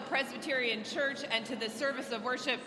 [0.00, 2.60] Presbyterian Church, and to the service of worship.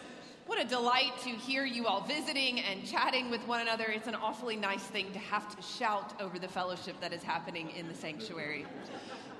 [0.47, 3.85] What a delight to hear you all visiting and chatting with one another.
[3.85, 7.71] It's an awfully nice thing to have to shout over the fellowship that is happening
[7.71, 8.67] in the sanctuary.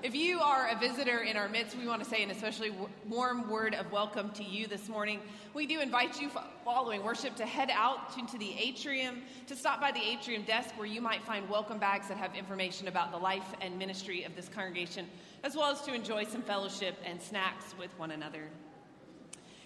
[0.02, 2.72] If you are a visitor in our midst, we want to say an especially
[3.08, 5.20] warm word of welcome to you this morning.
[5.54, 6.28] We do invite you
[6.64, 10.88] following worship to head out into the atrium, to stop by the atrium desk where
[10.88, 14.48] you might find welcome bags that have information about the life and ministry of this
[14.48, 15.06] congregation,
[15.44, 18.48] as well as to enjoy some fellowship and snacks with one another.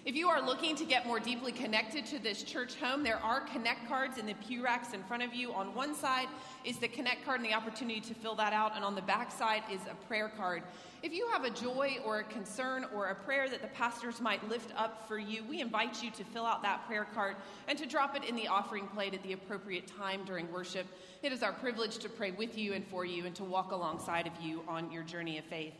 [0.03, 3.41] If you are looking to get more deeply connected to this church home, there are
[3.41, 5.53] connect cards in the pew racks in front of you.
[5.53, 6.27] On one side
[6.65, 9.31] is the connect card and the opportunity to fill that out, and on the back
[9.31, 10.63] side is a prayer card.
[11.03, 14.47] If you have a joy or a concern or a prayer that the pastors might
[14.49, 17.35] lift up for you, we invite you to fill out that prayer card
[17.67, 20.87] and to drop it in the offering plate at the appropriate time during worship.
[21.21, 24.25] It is our privilege to pray with you and for you and to walk alongside
[24.25, 25.73] of you on your journey of faith.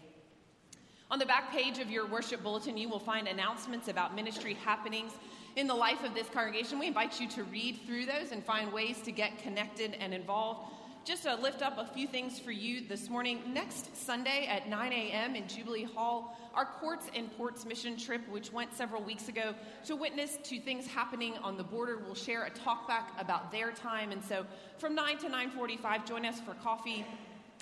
[1.11, 5.11] On the back page of your worship bulletin, you will find announcements about ministry happenings
[5.57, 6.79] in the life of this congregation.
[6.79, 10.71] We invite you to read through those and find ways to get connected and involved.
[11.03, 13.41] Just to lift up a few things for you this morning.
[13.45, 15.35] Next Sunday at 9 a.m.
[15.35, 19.53] in Jubilee Hall, our Courts and Ports mission trip, which went several weeks ago
[19.87, 24.13] to witness to things happening on the border, will share a talkback about their time.
[24.13, 24.45] And so
[24.77, 27.05] from 9 to 9:45, join us for coffee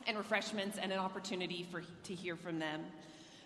[0.05, 2.85] and refreshments and an opportunity for to hear from them.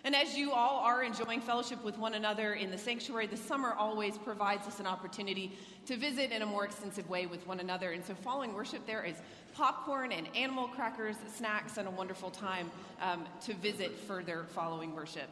[0.04, 3.72] And as you all are enjoying fellowship with one another in the sanctuary, the summer
[3.72, 7.92] always provides us an opportunity to visit in a more extensive way with one another.
[7.92, 9.16] And so, following worship, there is
[9.54, 15.30] popcorn and animal crackers, snacks, and a wonderful time um, to visit further following worship.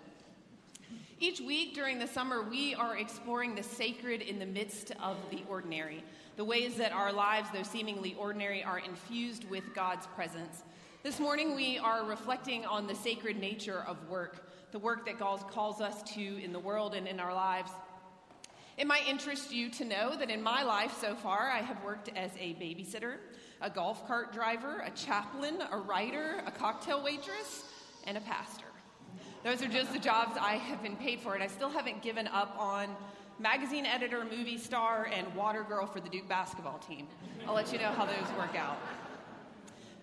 [1.20, 5.42] Each week during the summer, we are exploring the sacred in the midst of the
[5.50, 6.02] ordinary,
[6.36, 10.62] the ways that our lives, though seemingly ordinary, are infused with God's presence.
[11.02, 15.46] This morning, we are reflecting on the sacred nature of work the work that God
[15.50, 17.70] calls us to in the world and in our lives.
[18.78, 22.10] It might interest you to know that in my life so far, I have worked
[22.16, 23.16] as a babysitter,
[23.60, 27.64] a golf cart driver, a chaplain, a writer, a cocktail waitress,
[28.04, 28.64] and a pastor.
[29.44, 32.26] Those are just the jobs I have been paid for, and I still haven't given
[32.28, 32.88] up on
[33.38, 37.08] magazine editor, movie star, and water girl for the Duke basketball team.
[37.46, 38.78] I'll let you know how those work out.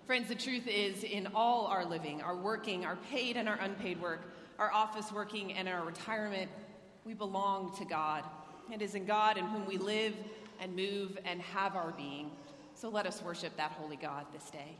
[0.05, 4.01] Friends, the truth is, in all our living, our working, our paid and our unpaid
[4.01, 4.21] work,
[4.59, 6.51] our office working, and our retirement,
[7.05, 8.23] we belong to God.
[8.71, 10.13] It is in God in whom we live
[10.59, 12.29] and move and have our being.
[12.75, 14.75] So let us worship that holy God this day.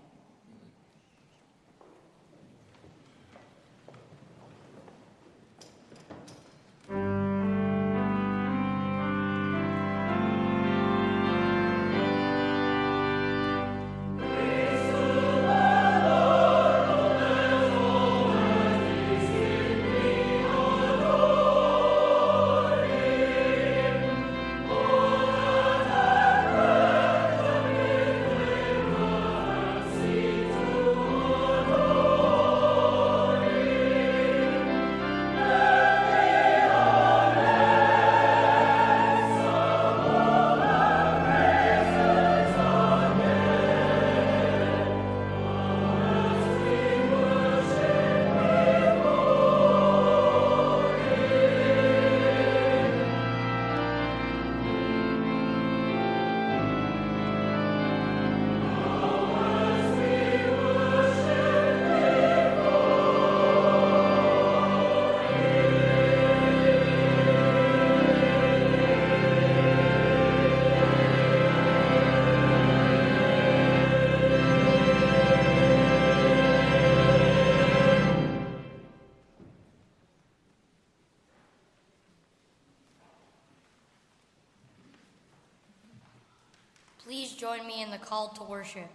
[88.09, 88.89] Called to worship.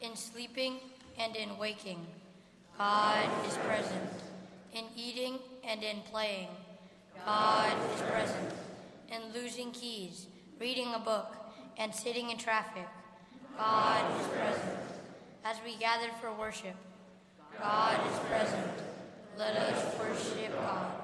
[0.00, 0.78] In sleeping
[1.16, 2.04] and in waking,
[2.76, 4.10] God is present.
[4.74, 6.48] In eating and in playing,
[7.24, 8.52] God is present.
[9.12, 10.26] In losing keys,
[10.58, 11.36] reading a book,
[11.78, 12.88] and sitting in traffic,
[13.56, 14.78] God is present.
[15.44, 16.74] As we gather for worship,
[17.60, 18.72] God is present.
[19.38, 21.01] Let us worship God.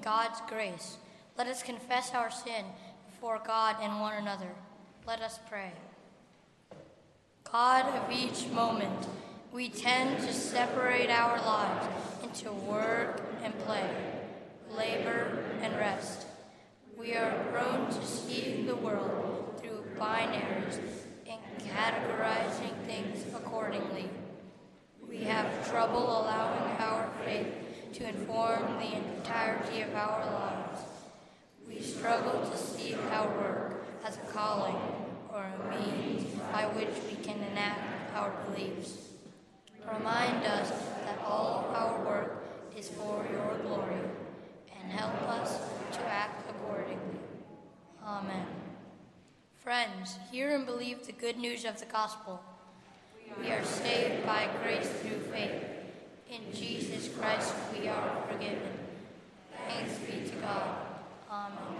[0.00, 0.96] God's grace,
[1.38, 2.64] let us confess our sin
[3.10, 4.50] before God and one another.
[5.06, 5.72] Let us pray.
[7.44, 9.06] God of each moment,
[9.52, 11.86] we tend to separate our lives
[12.22, 13.88] into work and play,
[14.76, 16.26] labor and rest.
[16.96, 20.78] We are prone to see the world through binaries
[21.28, 24.08] and categorizing things accordingly.
[25.08, 27.65] We have trouble allowing our faith
[27.96, 30.82] to inform the entirety of our lives.
[31.66, 34.76] We struggle to see our work as a calling
[35.32, 38.98] or a means by which we can enact our beliefs.
[39.90, 40.68] Remind us
[41.06, 42.44] that all our work
[42.76, 44.02] is for your glory
[44.78, 45.58] and help us
[45.92, 47.18] to act accordingly.
[48.04, 48.46] Amen.
[49.54, 52.42] Friends, hear and believe the good news of the gospel.
[53.40, 55.75] We are saved by grace through faith.
[56.28, 58.72] In Jesus Christ we are forgiven.
[59.68, 60.76] Thanks be to God.
[61.30, 61.75] Amen.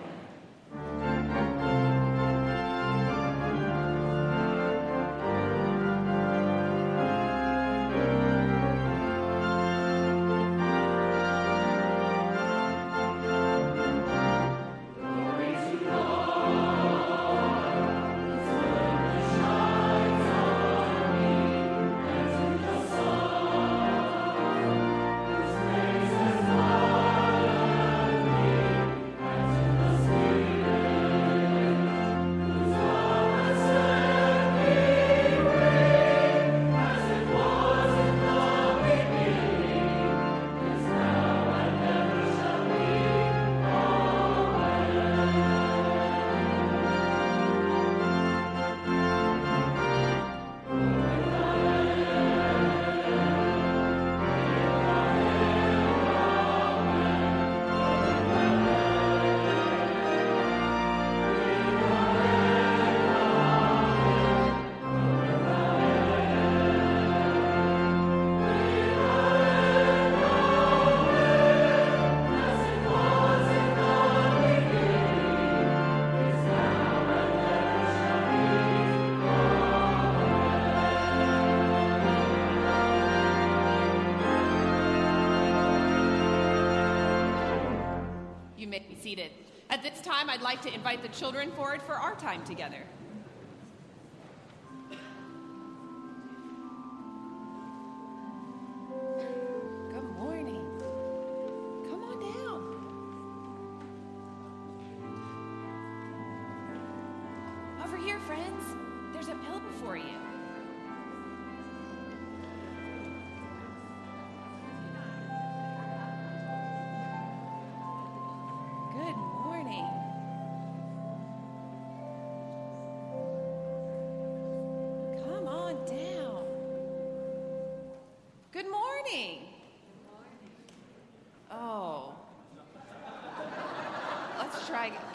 [89.94, 92.78] This time, I'd like to invite the children forward for our time together.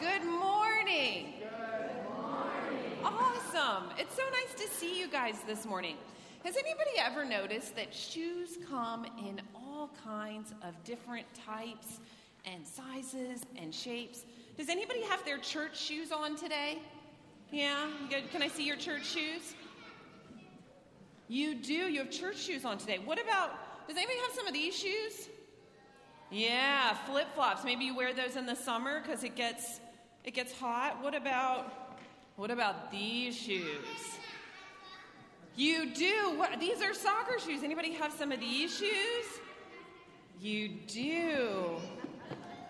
[0.02, 0.22] Try again.
[0.22, 1.34] Good morning.
[3.04, 3.90] Awesome.
[3.98, 5.96] It's so nice to see you guys this morning.
[6.44, 12.00] Has anybody ever noticed that shoes come in all kinds of different types
[12.46, 14.26] and sizes and shapes?
[14.58, 16.80] Does anybody have their church shoes on today?
[17.52, 17.88] Yeah?
[18.10, 18.32] Good.
[18.32, 19.56] Can I see your church shoes?
[21.28, 21.74] You do.
[21.74, 23.00] You have church shoes on today.
[23.04, 23.52] What about,
[23.88, 25.30] does anybody have some of these shoes?
[26.32, 27.64] Yeah, flip flops.
[27.64, 29.82] Maybe you wear those in the summer because it gets
[30.24, 31.02] it gets hot.
[31.02, 31.98] What about
[32.36, 34.18] what about these shoes?
[35.56, 36.34] You do.
[36.38, 37.62] What, these are soccer shoes.
[37.64, 39.26] Anybody have some of these shoes?
[40.40, 41.76] You do.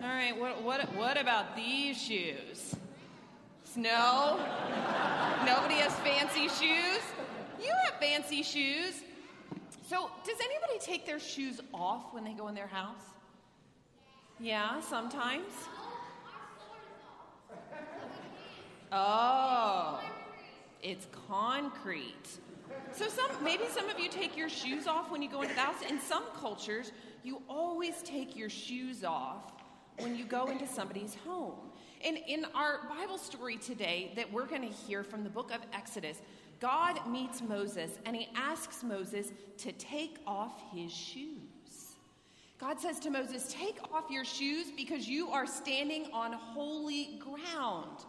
[0.02, 0.38] All right.
[0.38, 2.74] What what what about these shoes?
[3.64, 4.38] Snow?
[5.46, 7.02] Nobody has fancy shoes.
[7.62, 9.02] You have fancy shoes.
[9.88, 13.02] So, does anybody take their shoes off when they go in their house?
[14.40, 15.52] Yeah, sometimes.
[18.94, 20.00] Oh,
[20.82, 22.28] it's concrete.
[22.92, 25.60] So some maybe some of you take your shoes off when you go into the
[25.60, 25.76] house.
[25.88, 29.52] In some cultures, you always take your shoes off
[29.98, 31.54] when you go into somebody's home.
[32.04, 35.60] And in our Bible story today that we're going to hear from the book of
[35.72, 36.20] Exodus,
[36.60, 41.94] God meets Moses and he asks Moses to take off his shoes.
[42.58, 48.04] God says to Moses, Take off your shoes because you are standing on holy ground.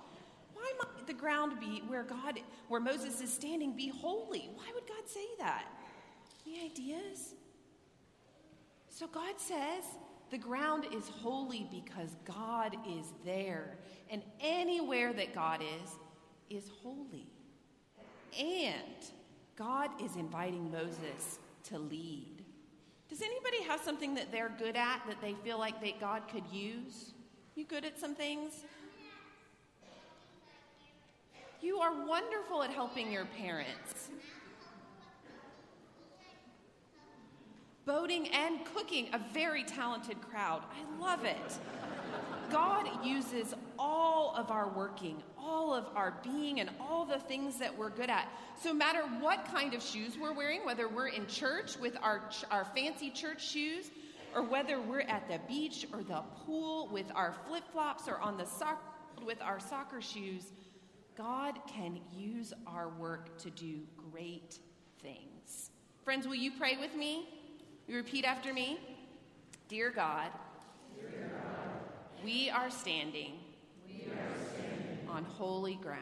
[0.64, 2.40] Why might the ground be where God,
[2.70, 4.50] where Moses is standing, be holy?
[4.56, 5.66] Why would God say that?
[6.48, 7.34] Any ideas?
[8.90, 9.84] So God says
[10.32, 13.78] The ground is holy because God is there.
[14.10, 15.92] And anywhere that God is,
[16.50, 17.28] is holy.
[18.40, 19.06] And
[19.58, 22.42] God is inviting Moses to lead.
[23.10, 26.48] Does anybody have something that they're good at that they feel like that God could
[26.52, 27.12] use?
[27.56, 28.64] You good at some things?
[31.64, 34.10] You are wonderful at helping your parents.
[37.86, 40.62] Boating and cooking, a very talented crowd.
[40.76, 41.38] I love it.
[42.52, 47.78] God uses all of our working, all of our being, and all the things that
[47.78, 48.28] we're good at.
[48.62, 52.30] So, no matter what kind of shoes we're wearing, whether we're in church with our,
[52.52, 53.90] our fancy church shoes,
[54.36, 58.36] or whether we're at the beach or the pool with our flip flops or on
[58.36, 58.82] the soccer
[59.26, 60.52] with our soccer shoes,
[61.18, 64.60] God can use our work to do great
[65.02, 65.70] things.
[66.04, 67.28] Friends, will you pray with me?
[67.88, 68.80] You repeat after me.
[69.68, 70.30] Dear God,
[71.00, 73.34] Dear God we, are standing,
[73.88, 76.00] we are standing on holy ground.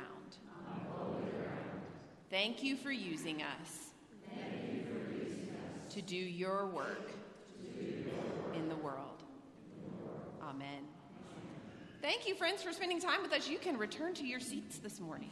[0.70, 1.82] On holy ground.
[2.30, 3.91] Thank you for using us,
[4.24, 5.53] for using
[5.86, 7.12] us to do your work,
[7.75, 8.56] do your work.
[8.56, 9.24] in the world.
[10.44, 11.00] Amen.
[12.01, 13.48] Thank you, friends, for spending time with us.
[13.48, 15.29] You can return to your seats this morning.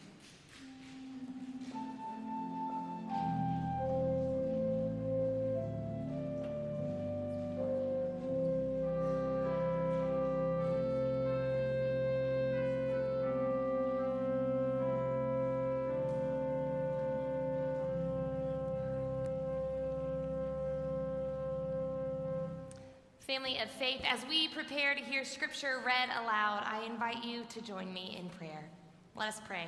[23.29, 27.61] Family of faith, as we prepare to hear scripture read aloud, I invite you to
[27.61, 28.67] join me in prayer.
[29.15, 29.67] Let us pray.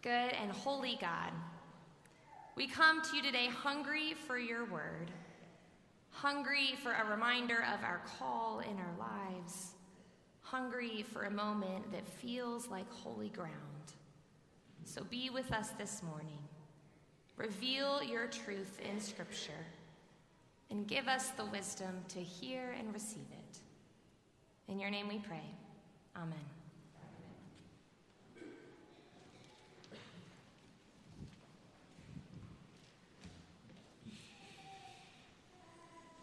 [0.00, 1.32] Good and holy God,
[2.54, 5.10] we come to you today hungry for your word,
[6.10, 9.72] hungry for a reminder of our call in our lives,
[10.42, 13.50] hungry for a moment that feels like holy ground.
[14.84, 16.38] So be with us this morning.
[17.36, 19.66] Reveal your truth in Scripture
[20.70, 23.58] and give us the wisdom to hear and receive it.
[24.70, 25.42] In your name we pray.
[26.16, 26.38] Amen.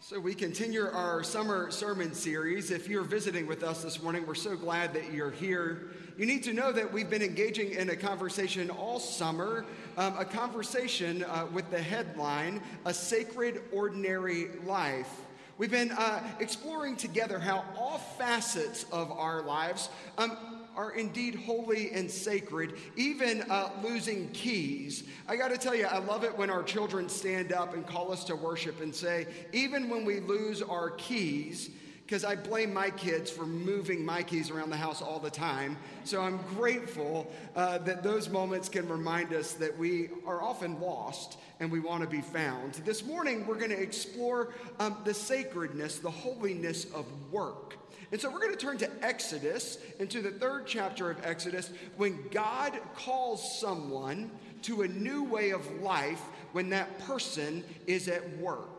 [0.08, 2.70] So, we continue our summer sermon series.
[2.70, 5.88] If you're visiting with us this morning, we're so glad that you're here.
[6.16, 9.66] You need to know that we've been engaging in a conversation all summer,
[9.98, 15.10] um, a conversation uh, with the headline, A Sacred Ordinary Life.
[15.58, 21.90] We've been uh, exploring together how all facets of our lives um, are indeed holy
[21.92, 25.04] and sacred, even uh, losing keys.
[25.28, 28.10] I got to tell you, I love it when our children stand up and call
[28.10, 31.68] us to worship and say, even when we lose our keys,
[32.06, 35.76] because I blame my kids for moving my keys around the house all the time.
[36.04, 41.36] So I'm grateful uh, that those moments can remind us that we are often lost
[41.58, 42.74] and we want to be found.
[42.84, 47.76] This morning, we're going to explore um, the sacredness, the holiness of work.
[48.12, 52.28] And so we're going to turn to Exodus, into the third chapter of Exodus, when
[52.30, 54.30] God calls someone
[54.62, 56.22] to a new way of life
[56.52, 58.75] when that person is at work.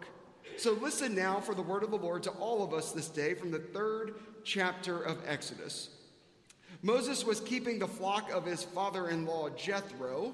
[0.57, 3.35] So listen now for the word of the Lord to all of us this day
[3.35, 5.89] from the third chapter of Exodus.
[6.81, 10.33] Moses was keeping the flock of his father in law Jethro,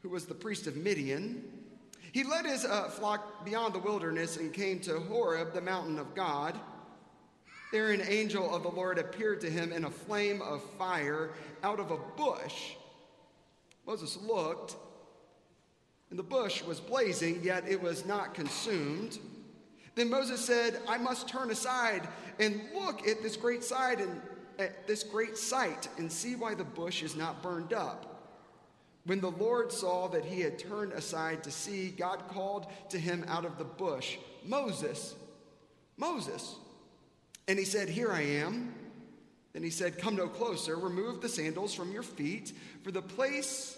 [0.00, 1.44] who was the priest of Midian.
[2.12, 6.14] He led his uh, flock beyond the wilderness and came to Horeb, the mountain of
[6.14, 6.58] God.
[7.72, 11.78] There, an angel of the Lord appeared to him in a flame of fire out
[11.78, 12.72] of a bush.
[13.86, 14.76] Moses looked,
[16.10, 19.18] and the bush was blazing, yet it was not consumed.
[19.94, 24.20] Then Moses said, I must turn aside and look at this great sight and
[24.58, 28.18] at this great sight and see why the bush is not burned up.
[29.04, 33.24] When the Lord saw that he had turned aside to see, God called to him
[33.28, 35.14] out of the bush, Moses,
[35.96, 36.56] Moses.
[37.46, 38.74] And he said, Here I am.
[39.54, 42.52] Then he said, Come no closer, remove the sandals from your feet,
[42.82, 43.77] for the place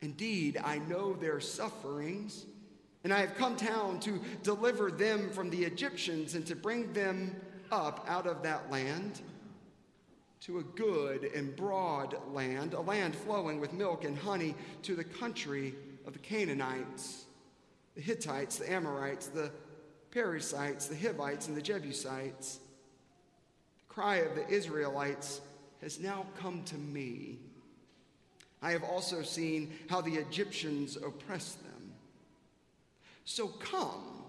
[0.00, 2.46] Indeed, I know their sufferings,
[3.04, 7.36] And I have come down to deliver them from the Egyptians and to bring them
[7.70, 9.20] up out of that land
[10.40, 15.04] to a good and broad land, a land flowing with milk and honey, to the
[15.04, 15.74] country
[16.06, 17.24] of the Canaanites,
[17.94, 19.50] the Hittites, the Amorites, the
[20.10, 22.60] Perizzites, the Hivites, and the Jebusites.
[23.88, 25.40] The cry of the Israelites
[25.82, 27.38] has now come to me.
[28.60, 31.92] I have also seen how the Egyptians oppress them.
[33.24, 34.24] So come,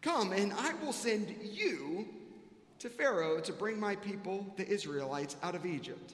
[0.00, 2.06] come, and I will send you
[2.78, 6.12] to Pharaoh to bring my people, the Israelites, out of Egypt.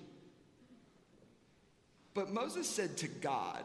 [2.15, 3.65] But Moses said to God,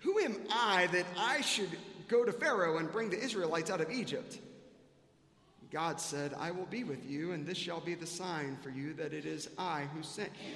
[0.00, 1.70] Who am I that I should
[2.08, 4.38] go to Pharaoh and bring the Israelites out of Egypt?
[5.70, 8.92] God said, I will be with you, and this shall be the sign for you
[8.94, 10.54] that it is I who sent you.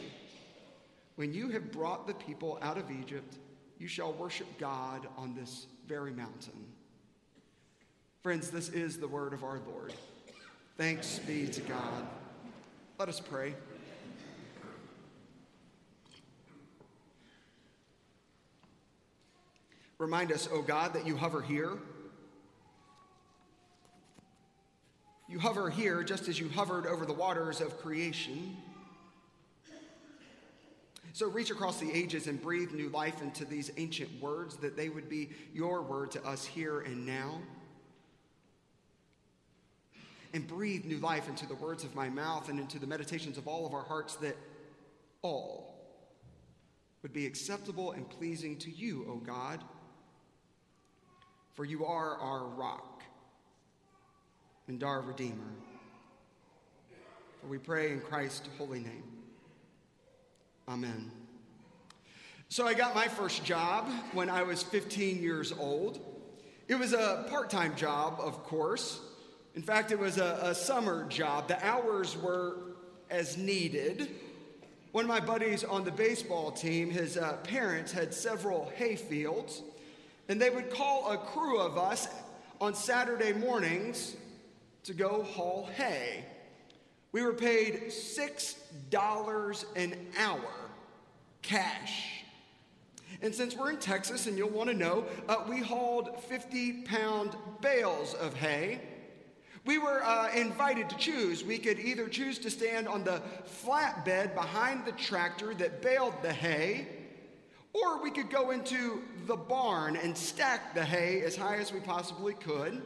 [1.17, 3.39] When you have brought the people out of Egypt,
[3.79, 6.67] you shall worship God on this very mountain.
[8.23, 9.95] Friends, this is the word of our Lord.
[10.77, 12.07] Thanks be to God.
[12.99, 13.55] Let us pray.
[19.99, 21.79] Remind us, O oh God, that you hover here.
[25.29, 28.57] You hover here just as you hovered over the waters of creation.
[31.17, 34.91] So reach across the ages and breathe new life into these ancient words that they
[34.91, 37.41] would be your word to us here and now
[40.35, 43.49] and breathe new life into the words of my mouth and into the meditations of
[43.49, 44.37] all of our hearts that
[45.23, 45.75] all
[47.01, 49.65] would be acceptable and pleasing to you, O God.
[51.55, 53.03] For you are our rock
[54.69, 55.55] and our Redeemer.
[57.41, 59.16] For we pray in Christ's holy name.
[60.69, 61.13] Amen.
[62.49, 66.01] So I got my first job when I was 15 years old.
[66.67, 68.99] It was a part time job, of course.
[69.55, 71.47] In fact, it was a, a summer job.
[71.47, 72.57] The hours were
[73.11, 74.11] as needed.
[74.91, 79.63] One of my buddies on the baseball team, his uh, parents had several hay fields,
[80.29, 82.09] and they would call a crew of us
[82.61, 84.17] on Saturday mornings
[84.83, 86.25] to go haul hay.
[87.13, 90.53] We were paid $6 an hour
[91.43, 92.23] cash.
[93.23, 97.37] And since we're in Texas, and you'll want to know, uh, we hauled 50 pound
[97.63, 98.81] bales of hay
[99.67, 101.45] we were uh, invited to choose.
[101.45, 103.21] We could either choose to stand on the
[103.65, 106.87] flatbed behind the tractor that baled the hay,
[107.73, 111.81] or we could go into the barn and stack the hay as high as we
[111.81, 112.81] possibly could.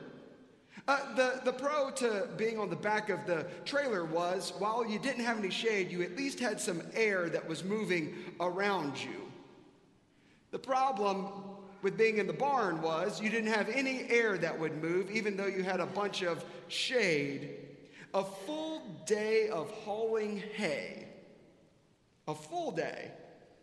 [0.91, 4.99] Uh, the, the pro to being on the back of the trailer was while you
[4.99, 9.31] didn't have any shade, you at least had some air that was moving around you.
[10.51, 11.29] The problem
[11.83, 15.37] with being in the barn was you didn't have any air that would move, even
[15.37, 17.51] though you had a bunch of shade.
[18.13, 21.07] A full day of hauling hay,
[22.27, 23.13] a full day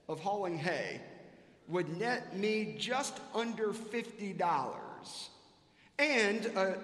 [0.08, 1.02] of hauling hay
[1.68, 4.40] would net me just under $50
[6.00, 6.78] and a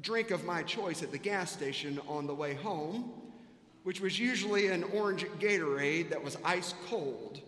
[0.00, 3.12] drink of my choice at the gas station on the way home,
[3.82, 7.40] which was usually an orange Gatorade that was ice cold.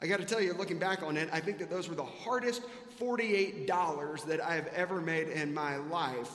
[0.00, 2.04] I got to tell you, looking back on it, I think that those were the
[2.04, 2.62] hardest
[3.00, 6.30] $48 that I've ever made in my life.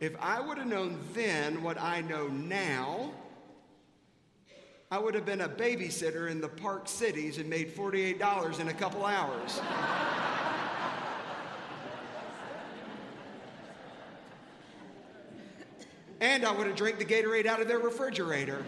[0.00, 3.12] If I would have known then what I know now,
[4.90, 8.74] I would have been a babysitter in the Park Cities and made $48 in a
[8.74, 9.60] couple hours.
[16.22, 18.64] and I would have drank the Gatorade out of their refrigerator.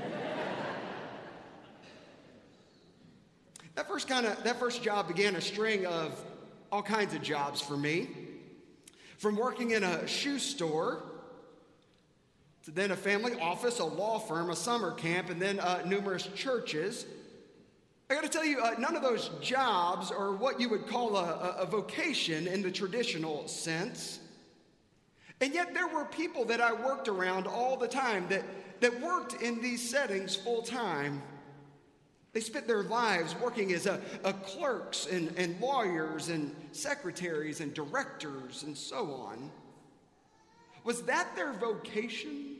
[3.76, 6.20] That first kind of that first job began a string of
[6.72, 8.08] all kinds of jobs for me.
[9.18, 11.04] From working in a shoe store
[12.64, 16.26] to then a family office, a law firm, a summer camp, and then uh, numerous
[16.34, 17.06] churches.
[18.10, 21.16] I got to tell you, uh, none of those jobs are what you would call
[21.16, 24.18] a, a vocation in the traditional sense.
[25.40, 28.44] And yet, there were people that I worked around all the time that,
[28.80, 31.22] that worked in these settings full time.
[32.32, 37.72] They spent their lives working as a, a clerks and, and lawyers and secretaries and
[37.72, 39.50] directors and so on.
[40.82, 42.56] Was that their vocation?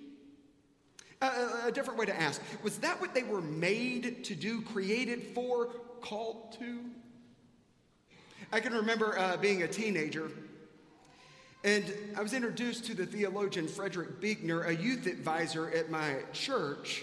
[1.20, 5.68] A different way to ask was that what they were made to do, created for,
[6.02, 6.80] called to?
[8.52, 10.30] I can remember uh, being a teenager,
[11.64, 17.02] and I was introduced to the theologian Frederick Buechner, a youth advisor at my church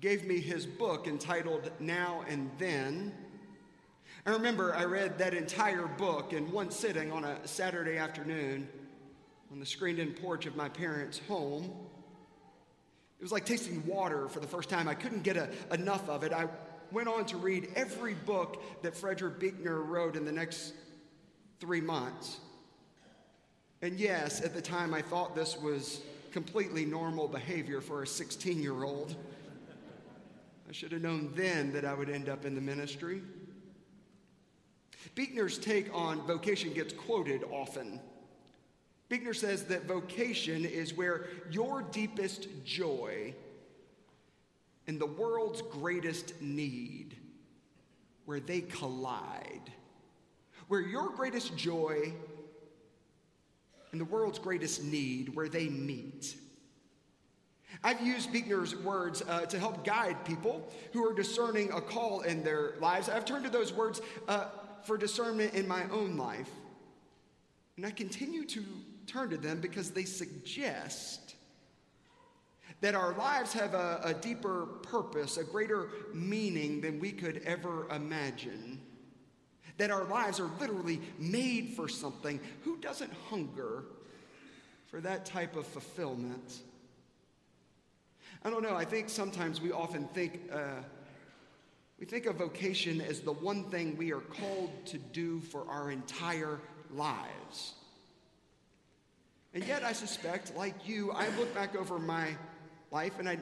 [0.00, 3.12] gave me his book entitled Now and Then.
[4.24, 8.68] I remember I read that entire book in one sitting on a Saturday afternoon
[9.50, 11.64] on the screened in porch of my parents' home.
[13.18, 14.86] It was like tasting water for the first time.
[14.86, 16.32] I couldn't get a, enough of it.
[16.32, 16.46] I
[16.92, 20.74] went on to read every book that Frederick Buechner wrote in the next
[21.58, 22.38] three months.
[23.82, 28.62] And yes, at the time I thought this was completely normal behavior for a 16
[28.62, 29.16] year old.
[30.68, 33.22] I should have known then that I would end up in the ministry.
[35.14, 38.00] Buechner's take on vocation gets quoted often.
[39.08, 43.34] Buechner says that vocation is where your deepest joy
[44.86, 47.16] and the world's greatest need,
[48.26, 49.72] where they collide.
[50.68, 52.12] Where your greatest joy
[53.92, 56.36] and the world's greatest need, where they meet.
[57.82, 62.42] I've used Buechner's words uh, to help guide people who are discerning a call in
[62.42, 63.08] their lives.
[63.08, 64.46] I've turned to those words uh,
[64.82, 66.50] for discernment in my own life.
[67.76, 68.64] And I continue to
[69.06, 71.36] turn to them because they suggest
[72.80, 77.88] that our lives have a, a deeper purpose, a greater meaning than we could ever
[77.90, 78.80] imagine.
[79.78, 82.40] That our lives are literally made for something.
[82.64, 83.84] Who doesn't hunger
[84.86, 86.60] for that type of fulfillment?
[88.44, 88.76] I don't know.
[88.76, 90.82] I think sometimes we often think uh,
[91.98, 95.90] we think of vocation as the one thing we are called to do for our
[95.90, 96.58] entire
[96.94, 97.74] lives.
[99.52, 102.28] And yet, I suspect, like you, I look back over my
[102.90, 103.38] life and I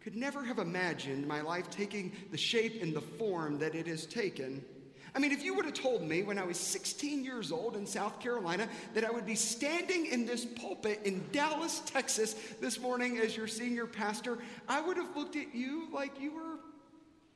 [0.00, 4.06] could never have imagined my life taking the shape and the form that it has
[4.06, 4.64] taken.
[5.14, 7.86] I mean, if you would have told me when I was 16 years old in
[7.86, 13.18] South Carolina that I would be standing in this pulpit in Dallas, Texas this morning
[13.18, 16.58] as your senior pastor, I would have looked at you like you were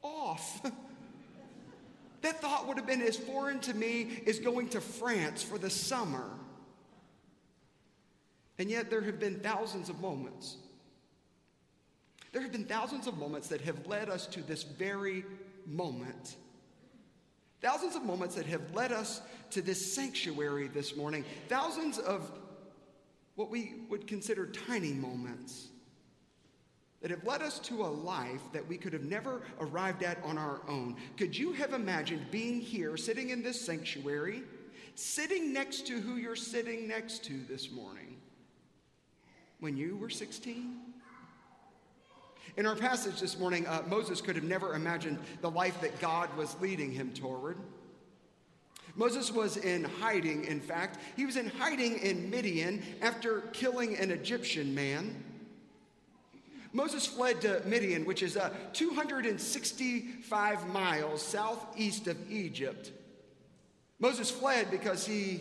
[0.02, 0.62] off.
[2.22, 5.70] that thought would have been as foreign to me as going to France for the
[5.70, 6.30] summer.
[8.58, 10.58] And yet, there have been thousands of moments.
[12.32, 15.24] There have been thousands of moments that have led us to this very
[15.66, 16.37] moment.
[17.64, 19.22] Thousands of moments that have led us
[19.53, 21.24] to this sanctuary this morning.
[21.48, 22.31] Thousands of
[23.37, 25.68] what we would consider tiny moments
[27.00, 30.37] that have led us to a life that we could have never arrived at on
[30.37, 30.96] our own.
[31.16, 34.42] Could you have imagined being here, sitting in this sanctuary,
[34.94, 38.18] sitting next to who you're sitting next to this morning
[39.61, 40.81] when you were 16?
[42.57, 46.33] In our passage this morning, uh, Moses could have never imagined the life that God
[46.37, 47.57] was leading him toward.
[48.95, 51.01] Moses was in hiding, in fact.
[51.17, 55.21] He was in hiding in Midian after killing an Egyptian man.
[56.73, 62.93] Moses fled to Midian, which is uh, 265 miles southeast of Egypt.
[63.99, 65.40] Moses fled because he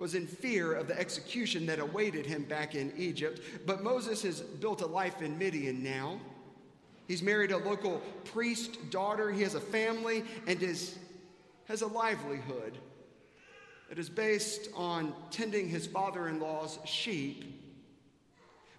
[0.00, 3.42] was in fear of the execution that awaited him back in Egypt.
[3.66, 6.18] But Moses has built a life in Midian now.
[7.06, 9.30] He's married a local priest daughter.
[9.30, 10.98] He has a family and is,
[11.68, 12.78] has a livelihood
[13.90, 17.44] that is based on tending his father in law's sheep.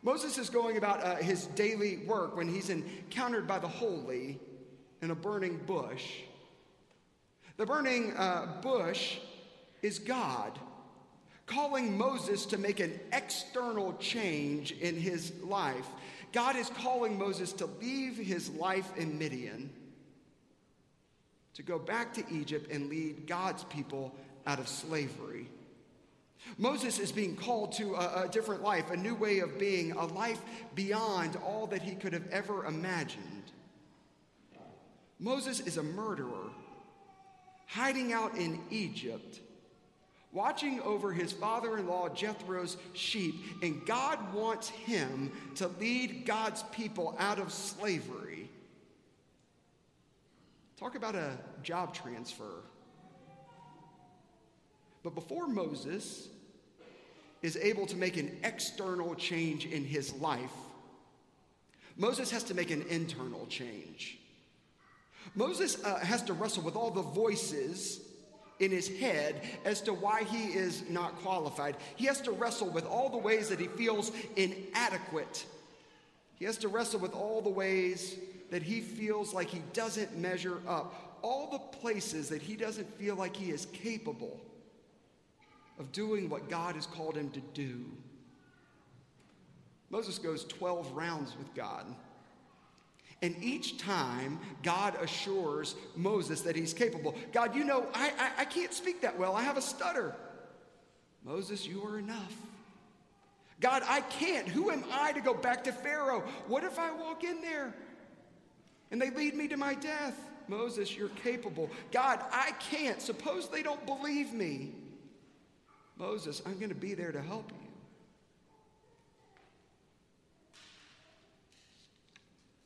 [0.01, 4.39] Moses is going about uh, his daily work when he's encountered by the holy
[5.03, 6.13] in a burning bush.
[7.57, 9.17] The burning uh, bush
[9.83, 10.57] is God
[11.45, 15.87] calling Moses to make an external change in his life.
[16.31, 19.69] God is calling Moses to leave his life in Midian,
[21.55, 24.15] to go back to Egypt and lead God's people
[24.47, 25.47] out of slavery.
[26.57, 30.05] Moses is being called to a, a, different life, a new way of being, a
[30.05, 30.41] life
[30.73, 33.51] beyond all that he could have ever imagined.
[35.19, 36.49] Moses is a murderer,
[37.67, 39.39] hiding out in Egypt
[40.33, 46.63] watching over his father in law Jethro's sheep, and God wants him to lead God's
[46.71, 48.49] people out of slavery.
[50.77, 52.63] Talk about a job transfer.
[55.03, 56.27] But before Moses
[57.41, 60.51] is able to make an external change in his life,
[61.97, 64.17] Moses has to make an internal change.
[65.35, 68.01] Moses uh, has to wrestle with all the voices
[68.61, 71.75] in his head as to why he is not qualified.
[71.95, 75.45] He has to wrestle with all the ways that he feels inadequate.
[76.35, 78.15] He has to wrestle with all the ways
[78.51, 83.15] that he feels like he doesn't measure up, all the places that he doesn't feel
[83.15, 84.39] like he is capable
[85.79, 87.85] of doing what God has called him to do.
[89.89, 91.85] Moses goes 12 rounds with God.
[93.21, 97.15] And each time, God assures Moses that he's capable.
[97.31, 99.35] God, you know, I, I, I, can't speak that well.
[99.35, 100.15] I have a stutter.
[101.23, 102.35] Moses, you are enough.
[103.59, 104.47] God, I can't.
[104.47, 106.23] Who am I to go back to Pharaoh?
[106.47, 107.75] What if I walk in there
[108.89, 110.15] and they lead me to my death?
[110.47, 111.69] Moses, you're capable.
[111.91, 112.99] God, I can't.
[112.99, 114.71] Suppose they don't believe me.
[115.95, 117.70] Moses, I'm going to be there to help you.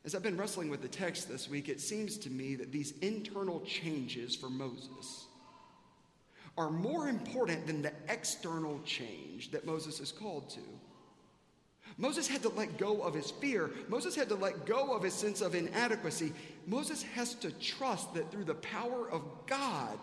[0.06, 2.94] As I've been wrestling with the text this week, it seems to me that these
[3.02, 5.26] internal changes for Moses
[6.58, 10.60] are more important than the external change that Moses is called to.
[11.98, 13.72] Moses had to let go of his fear.
[13.90, 16.34] Moses had to let go of his sense of inadequacy.
[16.68, 19.98] Moses has to trust that through the power of God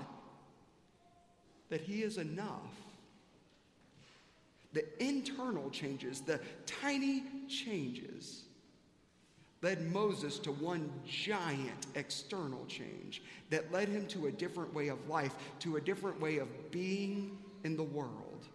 [1.71, 2.75] that he is enough.
[4.73, 8.45] The internal changes, the tiny changes
[9.63, 15.09] led Moses to one giant external change that led him to a different way of
[15.09, 18.47] life, to a different way of being in the world.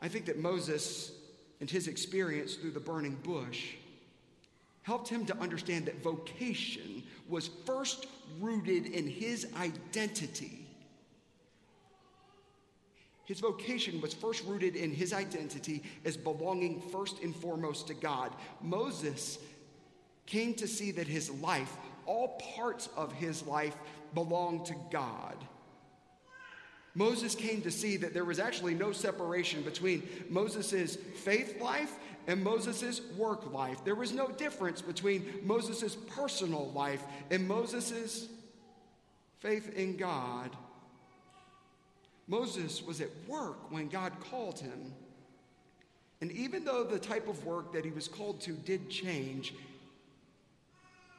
[0.00, 1.12] I think that Moses
[1.60, 3.74] and his experience through the burning bush
[4.82, 8.06] helped him to understand that vocation was first
[8.40, 10.57] rooted in his identity
[13.28, 18.32] his vocation was first rooted in his identity as belonging first and foremost to God.
[18.62, 19.38] Moses
[20.24, 23.76] came to see that his life, all parts of his life,
[24.14, 25.36] belonged to God.
[26.94, 32.42] Moses came to see that there was actually no separation between Moses' faith life and
[32.42, 33.84] Moses' work life.
[33.84, 38.26] There was no difference between Moses' personal life and Moses'
[39.40, 40.56] faith in God.
[42.28, 44.92] Moses was at work when God called him.
[46.20, 49.54] And even though the type of work that he was called to did change,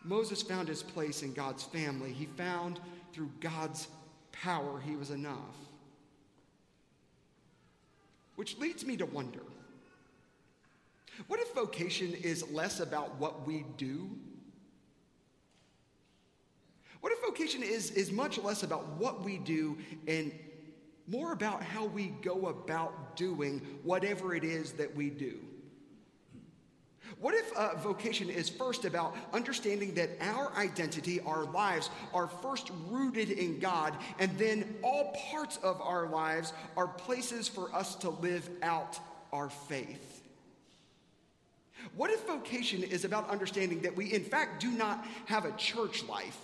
[0.03, 2.13] Moses found his place in God's family.
[2.13, 2.79] He found
[3.11, 3.87] through God's
[4.31, 5.35] power he was enough.
[8.35, 9.41] Which leads me to wonder
[11.27, 14.09] what if vocation is less about what we do?
[17.01, 20.31] What if vocation is, is much less about what we do and
[21.09, 25.39] more about how we go about doing whatever it is that we do.
[27.19, 32.71] What if uh, vocation is first about understanding that our identity, our lives, are first
[32.87, 38.09] rooted in God, and then all parts of our lives are places for us to
[38.09, 38.99] live out
[39.33, 40.21] our faith?
[41.95, 46.03] What if vocation is about understanding that we, in fact, do not have a church
[46.03, 46.37] life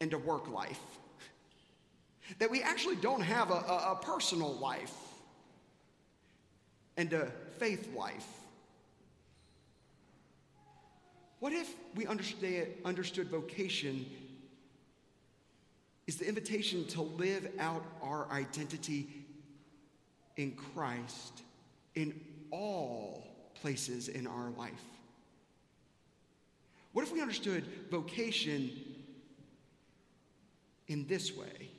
[0.00, 0.80] and a work life?
[2.38, 4.94] That we actually don't have a, a, a personal life
[6.96, 8.26] and a faith life.
[11.40, 14.04] What if we understand, understood vocation
[16.06, 19.06] is the invitation to live out our identity
[20.36, 21.42] in Christ
[21.94, 22.18] in
[22.50, 23.24] all
[23.60, 24.72] places in our life?
[26.92, 28.70] What if we understood vocation
[30.88, 31.70] in this way?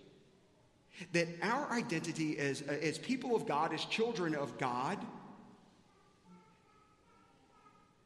[1.13, 4.97] That our identity as, as people of God, as children of God,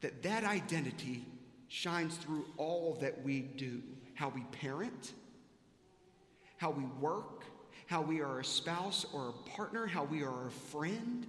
[0.00, 1.24] that that identity
[1.68, 3.82] shines through all that we do
[4.14, 5.12] how we parent,
[6.56, 7.44] how we work,
[7.86, 11.26] how we are a spouse or a partner, how we are a friend.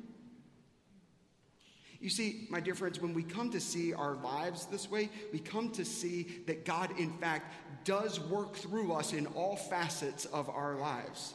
[2.00, 5.40] You see, my dear friends, when we come to see our lives this way, we
[5.40, 10.50] come to see that God, in fact, does work through us in all facets of
[10.50, 11.34] our lives.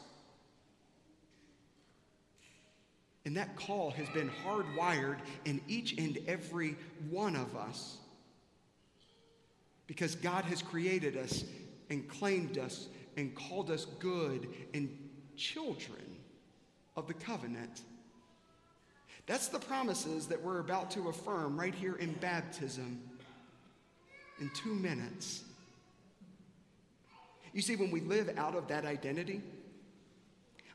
[3.25, 6.75] And that call has been hardwired in each and every
[7.09, 7.97] one of us.
[9.87, 11.43] Because God has created us
[11.89, 14.89] and claimed us and called us good and
[15.35, 16.17] children
[16.95, 17.81] of the covenant.
[19.27, 23.01] That's the promises that we're about to affirm right here in baptism
[24.39, 25.43] in two minutes.
[27.53, 29.41] You see, when we live out of that identity,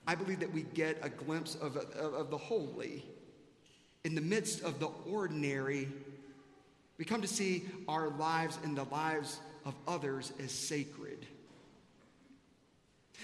[0.07, 3.05] I believe that we get a glimpse of, of, of the holy
[4.05, 5.88] in the midst of the ordinary.
[6.97, 11.27] We come to see our lives and the lives of others as sacred.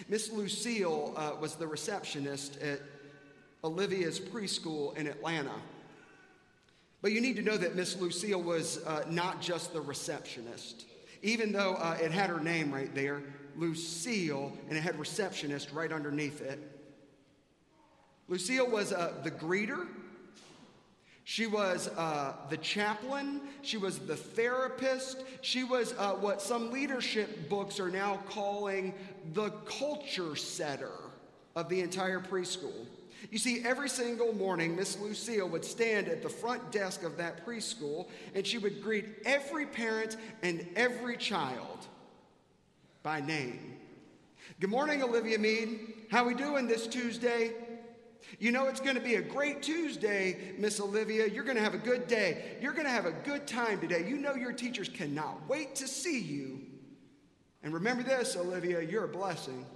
[0.08, 2.80] Miss Lucille uh, was the receptionist at
[3.62, 5.54] Olivia's preschool in Atlanta.
[7.00, 10.84] But you need to know that Miss Lucille was uh, not just the receptionist.
[11.22, 13.22] Even though uh, it had her name right there,
[13.56, 16.58] Lucille, and it had receptionist right underneath it.
[18.28, 19.86] Lucille was uh, the greeter.
[21.24, 23.40] She was uh, the chaplain.
[23.62, 25.22] She was the therapist.
[25.40, 28.94] She was uh, what some leadership books are now calling
[29.34, 30.90] the culture setter
[31.54, 32.86] of the entire preschool.
[33.30, 37.46] You see, every single morning, Miss Lucille would stand at the front desk of that
[37.46, 41.86] preschool and she would greet every parent and every child
[43.02, 43.78] by name.
[44.60, 45.80] Good morning, Olivia Mead.
[46.10, 47.52] How we doing this Tuesday?
[48.38, 51.26] You know it's going to be a great Tuesday, Miss Olivia.
[51.26, 52.56] You're going to have a good day.
[52.60, 54.06] You're going to have a good time today.
[54.08, 56.60] You know your teachers cannot wait to see you.
[57.64, 59.66] And remember this, Olivia, you're a blessing.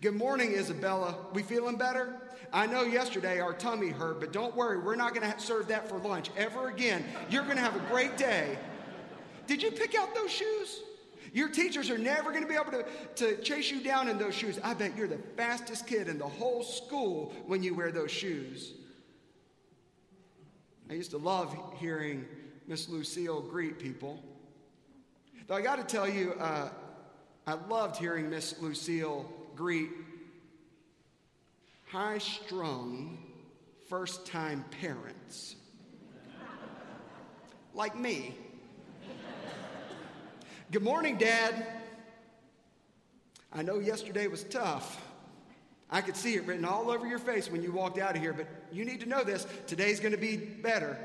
[0.00, 1.16] Good morning, Isabella.
[1.34, 2.22] We feeling better?
[2.54, 5.88] I know yesterday our tummy hurt, but don't worry, we're not going to serve that
[5.88, 7.04] for lunch ever again.
[7.28, 8.58] You're going to have a great day.
[9.46, 10.80] Did you pick out those shoes?
[11.34, 12.84] Your teachers are never going to be able to,
[13.16, 14.60] to chase you down in those shoes.
[14.62, 18.72] I bet you're the fastest kid in the whole school when you wear those shoes.
[20.88, 22.24] I used to love hearing
[22.68, 24.22] Miss Lucille greet people.
[25.48, 26.68] Though I got to tell you, uh,
[27.48, 29.90] I loved hearing Miss Lucille greet
[31.88, 33.18] high strung
[33.88, 35.56] first time parents
[37.74, 38.36] like me.
[40.70, 41.66] Good morning, Dad.
[43.52, 45.00] I know yesterday was tough.
[45.90, 48.32] I could see it written all over your face when you walked out of here,
[48.32, 49.46] but you need to know this.
[49.66, 50.98] Today's going to be better.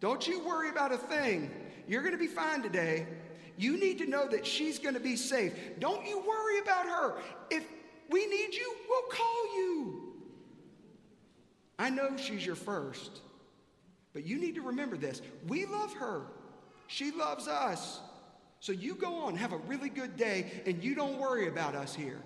[0.00, 1.50] Don't you worry about a thing.
[1.86, 3.06] You're going to be fine today.
[3.56, 5.54] You need to know that she's going to be safe.
[5.78, 7.22] Don't you worry about her.
[7.50, 7.64] If
[8.10, 10.12] we need you, we'll call you.
[11.78, 13.20] I know she's your first,
[14.12, 15.22] but you need to remember this.
[15.46, 16.22] We love her.
[16.92, 18.00] She loves us.
[18.60, 21.94] So you go on, have a really good day, and you don't worry about us
[21.94, 22.20] here.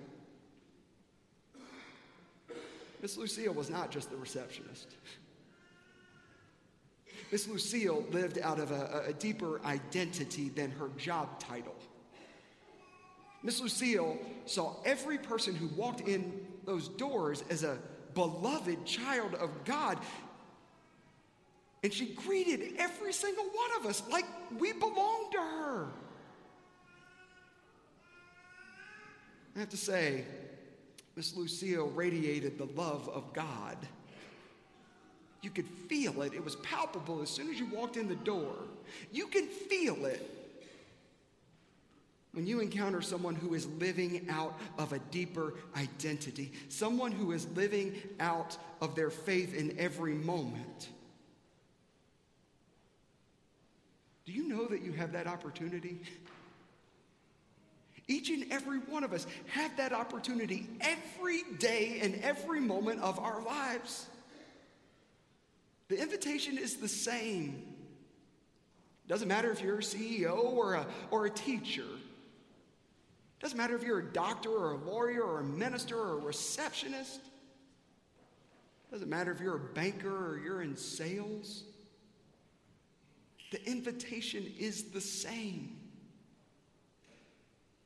[3.01, 4.89] Miss Lucille was not just the receptionist.
[7.31, 11.77] Miss Lucille lived out of a, a, deeper identity than her job title.
[13.45, 17.79] Miss Lucille saw every person who walked in those doors as a
[18.15, 19.99] beloved child of God.
[21.83, 24.25] And she greeted every single one of us like
[24.59, 25.89] we belonged to her.
[29.55, 30.25] I have to say,
[31.15, 33.77] Miss Lucille radiated the love of God.
[35.43, 36.35] You could feel it.
[36.35, 38.55] It was palpable as soon as you walked in the door.
[39.13, 40.31] You can feel it
[42.33, 47.47] when you encounter someone who is living out of a deeper identity, someone who is
[47.55, 50.91] living out of their faith in every moment.
[54.27, 56.01] Do you know that you have that opportunity?
[58.09, 63.19] Each and every one of us have that opportunity every day and every moment of
[63.19, 64.07] our lives.
[65.89, 67.63] The invitation is the same.
[69.09, 71.87] Doesn't matter if you're a CEO or a, or a teacher.
[73.41, 77.21] Doesn't matter if you're a doctor or a lawyer or a minister or a receptionist.
[78.91, 81.65] Doesn't matter if you're a banker or you're in sales.
[83.51, 85.77] The invitation is the same.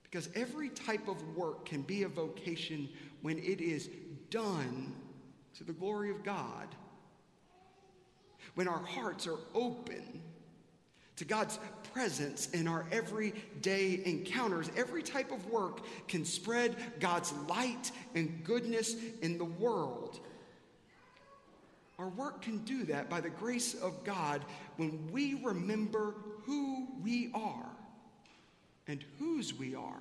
[0.03, 2.89] Because every type of work can be a vocation
[3.23, 3.89] when it is
[4.31, 4.93] done
[5.55, 6.75] to the glory of God.
[8.55, 10.23] When our hearts are open
[11.17, 11.61] to God's
[11.93, 18.97] presence in our everyday encounters, every type of work can spread God's light and goodness
[19.21, 20.21] in the world.
[22.01, 24.43] Our work can do that by the grace of God
[24.79, 26.15] when we remember
[26.47, 27.69] who we are
[28.89, 30.01] and whose we are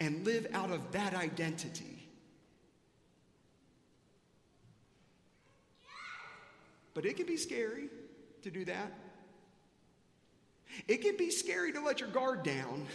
[0.00, 2.08] and live out of that identity.
[6.94, 7.90] But it can be scary
[8.40, 8.90] to do that.
[10.88, 12.86] It can be scary to let your guard down.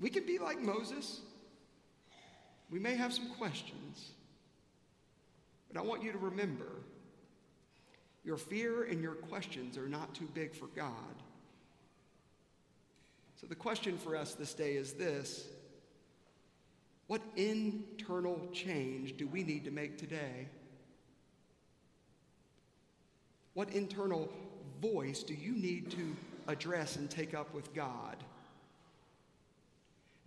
[0.00, 1.20] We can be like Moses.
[2.68, 4.10] We may have some questions.
[5.72, 6.72] But I want you to remember
[8.24, 10.92] your fear and your questions are not too big for God.
[13.40, 15.46] So the question for us this day is this
[17.06, 20.48] What internal change do we need to make today?
[23.54, 24.30] What internal
[24.80, 26.16] voice do you need to
[26.46, 28.16] address and take up with God?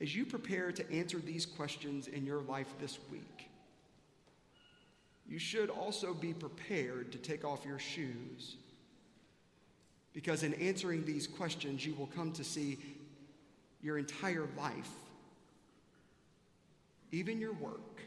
[0.01, 3.50] As you prepare to answer these questions in your life this week,
[5.27, 8.57] you should also be prepared to take off your shoes.
[10.13, 12.77] Because in answering these questions, you will come to see
[13.81, 14.89] your entire life,
[17.11, 18.01] even your work,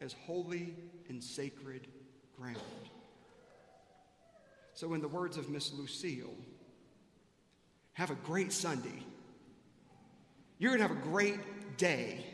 [0.00, 0.74] as holy
[1.08, 1.86] and sacred
[2.36, 2.58] ground.
[4.74, 6.34] So, in the words of Miss Lucille,
[7.92, 9.02] have a great Sunday.
[10.58, 12.24] You're going to have a great day.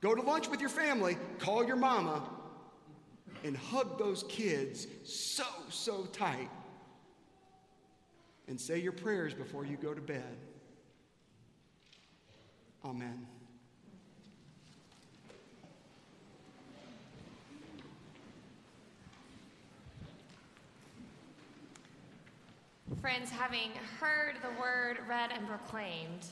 [0.00, 2.22] Go to lunch with your family, call your mama,
[3.44, 6.50] and hug those kids so, so tight.
[8.48, 10.36] And say your prayers before you go to bed.
[12.84, 13.26] Amen.
[23.00, 23.70] Friends, having
[24.00, 26.26] heard the word read and proclaimed,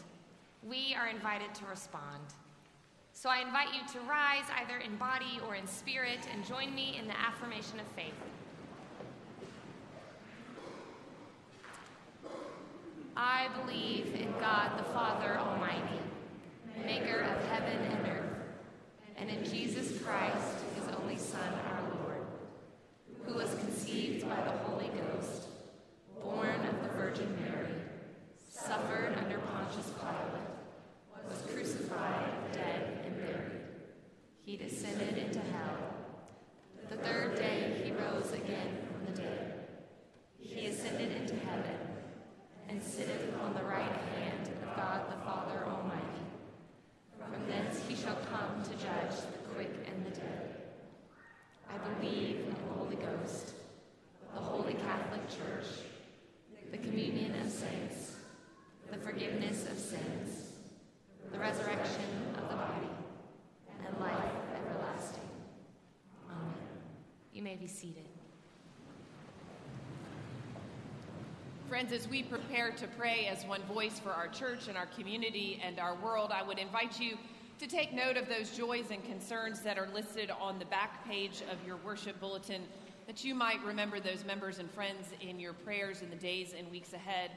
[0.62, 2.22] we are invited to respond.
[3.24, 6.98] So I invite you to rise either in body or in spirit and join me
[7.00, 8.12] in the affirmation of faith.
[13.16, 16.00] I believe in God the Father Almighty,
[16.84, 18.36] maker of heaven and earth,
[19.16, 22.26] and in Jesus Christ, his only Son, our Lord,
[23.24, 25.44] who was conceived by the Holy Ghost,
[26.22, 27.72] born of the Virgin Mary,
[28.50, 32.93] suffered under Pontius Pilate, was crucified, dead.
[34.44, 35.78] He descended into hell.
[36.90, 39.54] The third day he rose again from the dead.
[40.38, 41.78] He ascended into heaven
[42.68, 46.04] and sitteth on the right hand of God the Father Almighty.
[47.18, 50.56] From thence he shall come to judge the quick and the dead.
[51.68, 53.54] I believe in the Holy Ghost,
[54.34, 55.66] the Holy Catholic Church,
[56.70, 58.16] the communion of saints,
[58.90, 60.50] the forgiveness of sins,
[61.32, 62.88] the resurrection of the body,
[63.86, 65.28] and life everlasting.
[66.30, 66.54] Amen.
[67.32, 68.04] You may be seated.
[71.66, 75.62] Friends, as we prepare to pray as one voice for our church and our community
[75.64, 77.16] and our world, I would invite you
[77.58, 81.42] to take note of those joys and concerns that are listed on the back page
[81.50, 82.64] of your worship bulletin,
[83.06, 86.70] that you might remember those members and friends in your prayers in the days and
[86.70, 87.30] weeks ahead.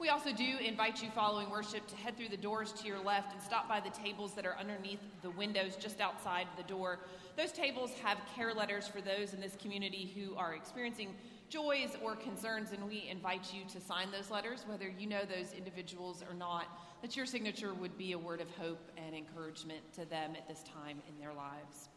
[0.00, 3.34] We also do invite you following worship to head through the doors to your left
[3.34, 7.00] and stop by the tables that are underneath the windows just outside the door.
[7.36, 11.14] Those tables have care letters for those in this community who are experiencing
[11.50, 15.52] joys or concerns, and we invite you to sign those letters, whether you know those
[15.52, 16.64] individuals or not,
[17.02, 20.62] that your signature would be a word of hope and encouragement to them at this
[20.62, 21.90] time in their lives.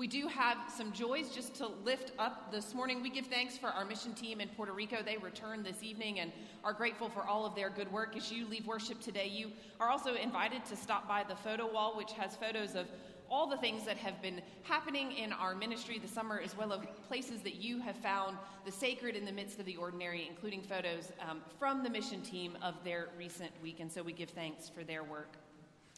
[0.00, 3.02] We do have some joys just to lift up this morning.
[3.02, 5.02] We give thanks for our mission team in Puerto Rico.
[5.04, 6.32] They returned this evening and
[6.64, 8.16] are grateful for all of their good work.
[8.16, 11.98] As you leave worship today, you are also invited to stop by the photo wall,
[11.98, 12.86] which has photos of
[13.28, 16.80] all the things that have been happening in our ministry this summer, as well as
[17.06, 21.12] places that you have found the sacred in the midst of the ordinary, including photos
[21.28, 23.80] um, from the mission team of their recent week.
[23.80, 25.36] And so we give thanks for their work.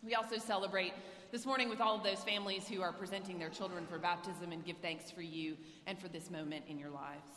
[0.04, 0.94] We also celebrate
[1.30, 4.64] this morning with all of those families who are presenting their children for baptism and
[4.64, 7.30] give thanks for you and for this moment in your lives.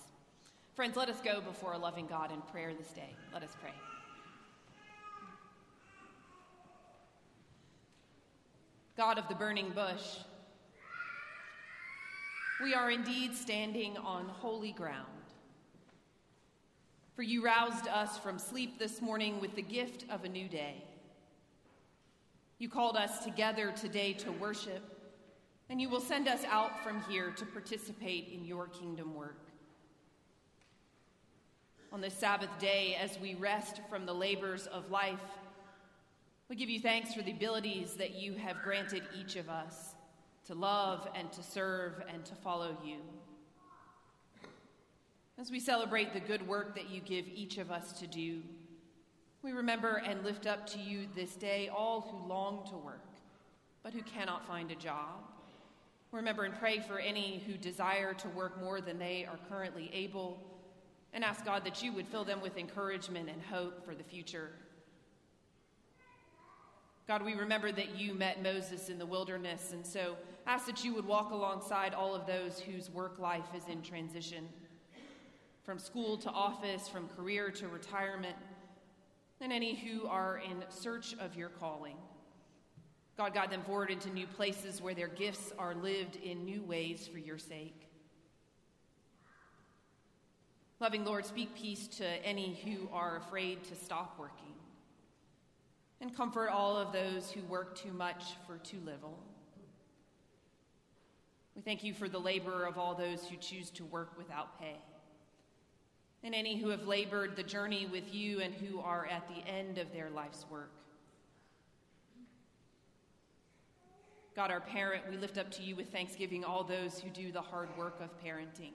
[0.74, 3.16] Friends, let us go before a loving God in prayer this day.
[3.32, 3.72] Let us pray.
[8.98, 10.18] God of the burning bush,
[12.64, 15.06] we are indeed standing on holy ground.
[17.16, 20.84] For you roused us from sleep this morning with the gift of a new day.
[22.58, 24.82] You called us together today to worship,
[25.70, 29.42] and you will send us out from here to participate in your kingdom work.
[31.92, 35.20] On this Sabbath day, as we rest from the labors of life,
[36.48, 39.96] we give you thanks for the abilities that you have granted each of us
[40.46, 43.00] to love and to serve and to follow you.
[45.38, 48.42] As we celebrate the good work that you give each of us to do,
[49.46, 53.06] we remember and lift up to you this day all who long to work,
[53.84, 55.22] but who cannot find a job.
[56.12, 60.40] Remember and pray for any who desire to work more than they are currently able,
[61.14, 64.50] and ask God that you would fill them with encouragement and hope for the future.
[67.08, 70.18] God, we remember that you met Moses in the wilderness, and so
[70.48, 74.50] ask that you would walk alongside all of those whose work life is in transition
[75.64, 78.36] from school to office, from career to retirement,
[79.42, 81.98] and any who are in search of your calling.
[83.18, 87.08] God, guide them forward into new places where their gifts are lived in new ways
[87.08, 87.90] for your sake.
[90.80, 94.54] Loving Lord, speak peace to any who are afraid to stop working
[96.02, 99.18] and comfort all of those who work too much for too little.
[101.56, 104.76] We thank you for the labor of all those who choose to work without pay,
[106.26, 109.78] and any who have labored the journey with you and who are at the end
[109.78, 110.72] of their life's work.
[114.36, 117.42] God, our parent, we lift up to you with thanksgiving all those who do the
[117.42, 118.74] hard work of parenting.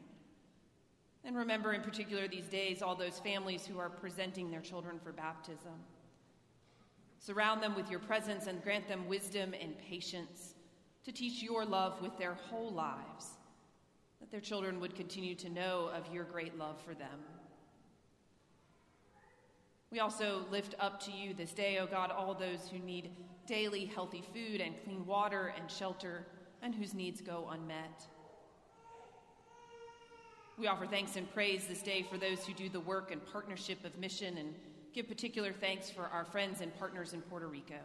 [1.25, 5.13] And remember in particular these days all those families who are presenting their children for
[5.13, 5.75] baptism.
[7.19, 10.55] Surround them with your presence and grant them wisdom and patience
[11.05, 13.31] to teach your love with their whole lives,
[14.21, 17.19] that their children would continue to know of your great love for them.
[19.91, 23.11] We also lift up to you this day, O God, all those who need
[23.47, 26.27] daily healthy food and clean water and shelter
[26.63, 28.07] and whose needs go unmet.
[30.57, 33.85] We offer thanks and praise this day for those who do the work and partnership
[33.85, 34.55] of mission and
[34.93, 37.81] give particular thanks for our friends and partners in Puerto Rico.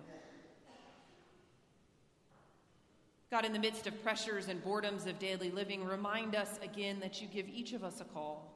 [3.31, 7.19] God, in the midst of pressures and boredoms of daily living, remind us again that
[7.19, 8.54] you give each of us a call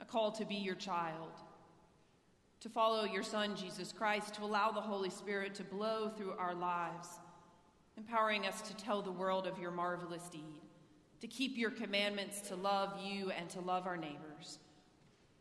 [0.00, 1.32] a call to be your child,
[2.60, 6.54] to follow your Son, Jesus Christ, to allow the Holy Spirit to blow through our
[6.54, 7.08] lives,
[7.96, 10.60] empowering us to tell the world of your marvelous deed
[11.20, 14.58] to keep your commandments, to love you and to love our neighbors,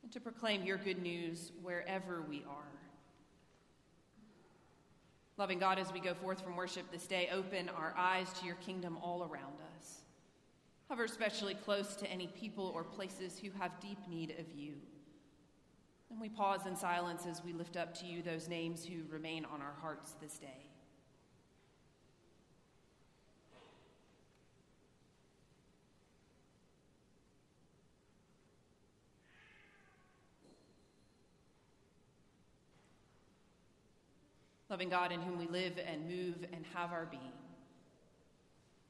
[0.04, 2.64] and to proclaim your good news wherever we are.
[5.38, 8.56] Loving God, as we go forth from worship this day, open our eyes to your
[8.56, 9.67] kingdom all around us.
[10.90, 14.74] Hover especially close to any people or places who have deep need of you.
[16.10, 19.44] And we pause in silence as we lift up to you those names who remain
[19.46, 20.68] on our hearts this day.
[34.70, 37.22] loving God in whom we live and move and have our being.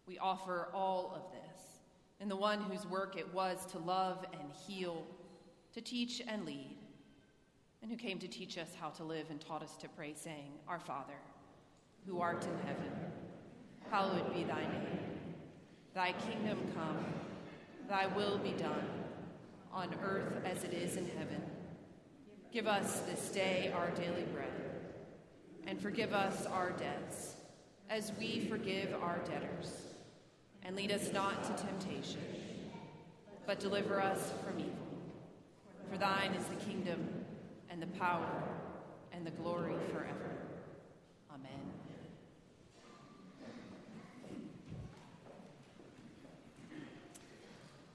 [0.08, 1.76] We offer all of this
[2.20, 5.05] in the one whose work it was to love and heal,
[5.74, 6.78] to teach and lead,
[7.82, 10.51] and who came to teach us how to live and taught us to pray, saying,
[10.68, 11.13] Our Father,
[12.05, 12.91] who art in heaven,
[13.91, 14.99] hallowed be thy name.
[15.93, 17.05] Thy kingdom come,
[17.88, 18.88] thy will be done,
[19.72, 21.41] on earth as it is in heaven.
[22.51, 24.68] Give us this day our daily bread
[25.68, 27.36] and forgive us our debts,
[27.89, 29.87] as we forgive our debtors.
[30.68, 32.20] And lead us not to temptation,
[33.45, 34.74] but deliver us from evil.
[35.89, 37.07] For thine is the kingdom,
[37.70, 38.43] and the power,
[39.13, 40.30] and the glory forever.
[41.32, 41.51] Amen.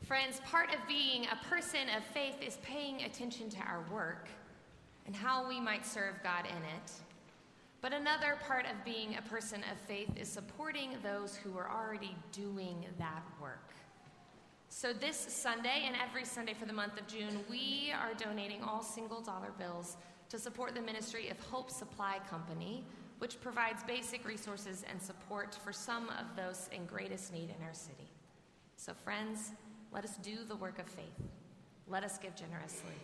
[0.06, 4.28] Friends, part of being a person of faith is paying attention to our work
[5.04, 6.92] and how we might serve God in it.
[7.82, 12.14] But another part of being a person of faith is supporting those who are already
[12.30, 13.74] doing that work.
[14.68, 18.82] So, this Sunday and every Sunday for the month of June, we are donating all
[18.82, 19.96] single dollar bills
[20.28, 22.84] to support the ministry of Hope Supply Company,
[23.18, 27.74] which provides basic resources and support for some of those in greatest need in our
[27.74, 28.08] city.
[28.76, 29.50] So, friends,
[29.92, 31.20] let us do the work of faith.
[31.88, 32.94] Let us give generously.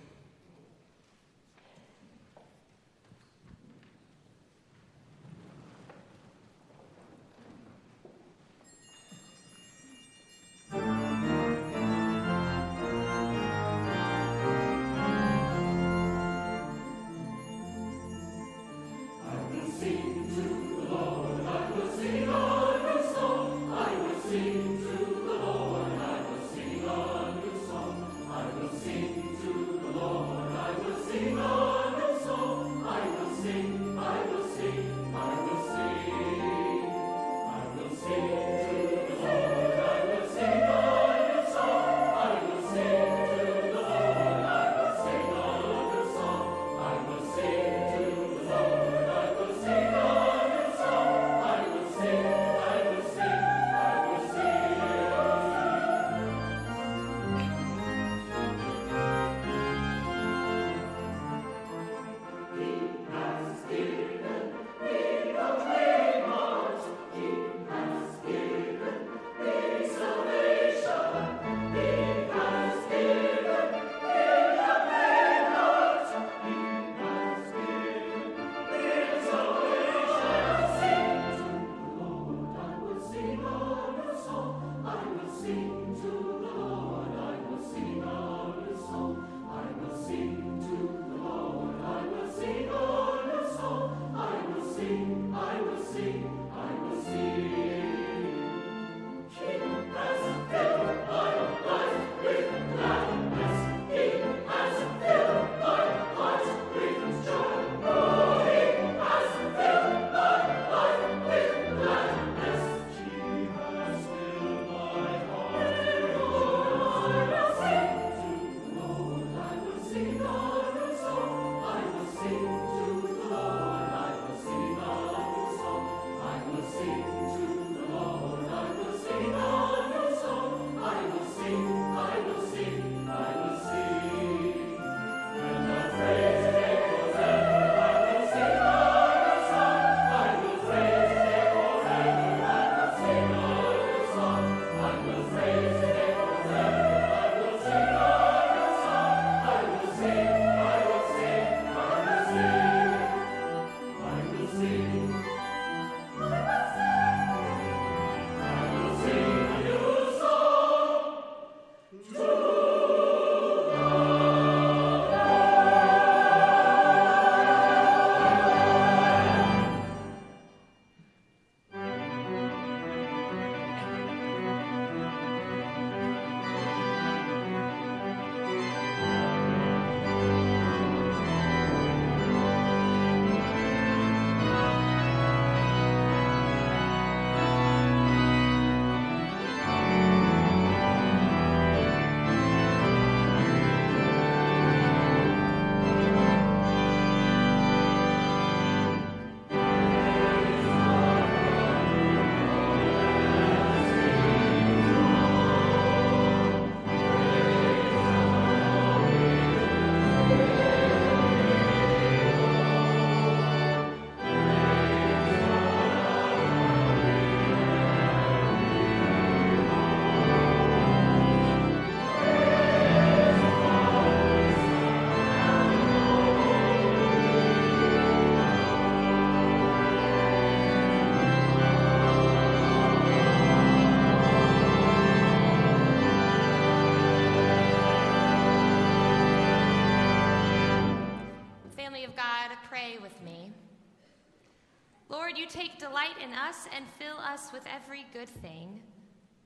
[245.98, 248.80] Delight in us and fill us with every good thing,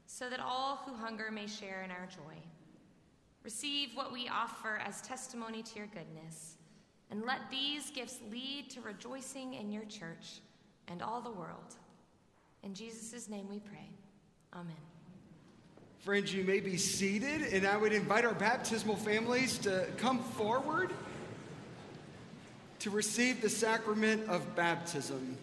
[0.06, 2.36] so that all who hunger may share in our joy.
[3.42, 6.56] Receive what we offer as testimony to your goodness,
[7.10, 10.40] and let these gifts lead to rejoicing in your church
[10.88, 11.76] and all the world.
[12.62, 13.88] In Jesus' name we pray.
[14.54, 14.76] Amen.
[16.00, 20.90] Friends, you may be seated, and I would invite our baptismal families to come forward
[22.80, 25.38] to receive the sacrament of baptism.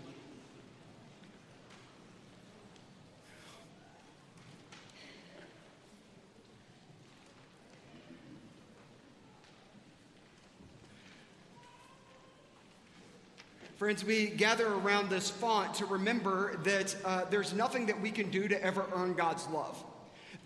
[13.79, 18.29] Friends, we gather around this font to remember that uh, there's nothing that we can
[18.29, 19.81] do to ever earn God's love.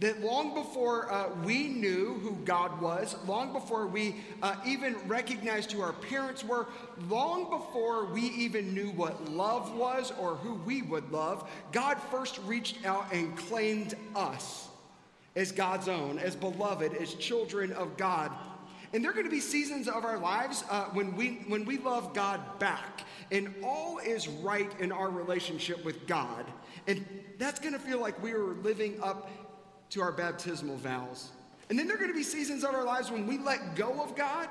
[0.01, 5.71] That long before uh, we knew who God was, long before we uh, even recognized
[5.71, 6.67] who our parents were,
[7.09, 12.39] long before we even knew what love was or who we would love, God first
[12.45, 14.67] reached out and claimed us
[15.35, 18.31] as God's own, as beloved, as children of God.
[18.93, 21.79] And there are going to be seasons of our lives uh, when, we, when we
[21.79, 26.45] love God back and all is right in our relationship with God.
[26.87, 27.03] And
[27.39, 29.31] that's going to feel like we are living up
[29.91, 31.31] to our baptismal vows.
[31.69, 34.03] And then there are going to be seasons of our lives when we let go
[34.03, 34.47] of God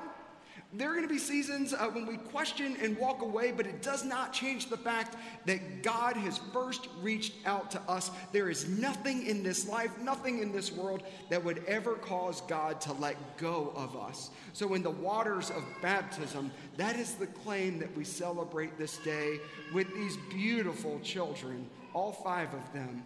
[0.75, 3.83] there are going to be seasons uh, when we question and walk away, but it
[3.83, 5.15] does not change the fact
[5.45, 8.09] that God has first reached out to us.
[8.31, 12.81] There is nothing in this life, nothing in this world that would ever cause God
[12.81, 14.31] to let go of us.
[14.53, 19.39] So, in the waters of baptism, that is the claim that we celebrate this day
[19.73, 23.03] with these beautiful children, all five of them,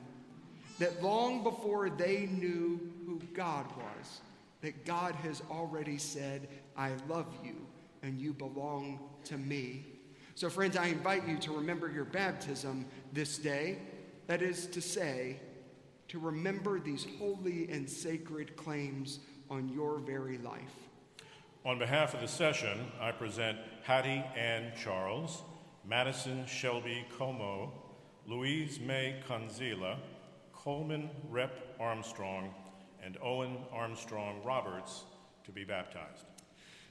[0.79, 4.21] that long before they knew who God was,
[4.61, 6.47] that God has already said,
[6.77, 7.55] I love you
[8.03, 9.85] and you belong to me.
[10.35, 13.79] So, friends, I invite you to remember your baptism this day.
[14.27, 15.39] That is to say,
[16.09, 19.19] to remember these holy and sacred claims
[19.49, 20.87] on your very life.
[21.65, 25.41] On behalf of the session, I present Hattie Ann Charles,
[25.85, 27.73] Madison Shelby Como,
[28.27, 29.97] Louise May Conzila,
[30.53, 32.53] Coleman Rep Armstrong,
[33.03, 35.05] and Owen Armstrong Roberts
[35.45, 36.25] to be baptized.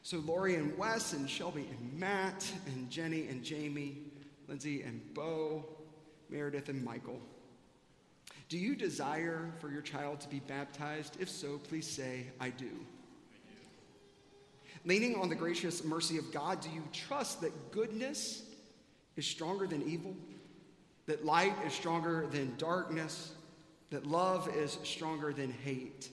[0.06, 3.98] So Lori and Wes and Shelby and Matt and Jenny and Jamie,
[4.46, 5.64] Lindsay and Bo,
[6.30, 7.20] Meredith and Michael.
[8.48, 11.16] Do you desire for your child to be baptized?
[11.18, 12.70] If so, please say, I do.
[14.84, 18.44] Leaning on the gracious mercy of God, do you trust that goodness
[19.16, 20.14] is stronger than evil?
[21.06, 23.32] That light is stronger than darkness?
[23.90, 26.10] That love is stronger than hate?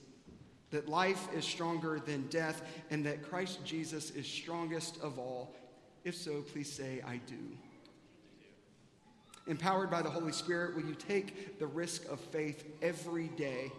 [0.74, 5.54] That life is stronger than death, and that Christ Jesus is strongest of all?
[6.04, 7.38] If so, please say, I do.
[9.46, 13.70] Empowered by the Holy Spirit, will you take the risk of faith every day,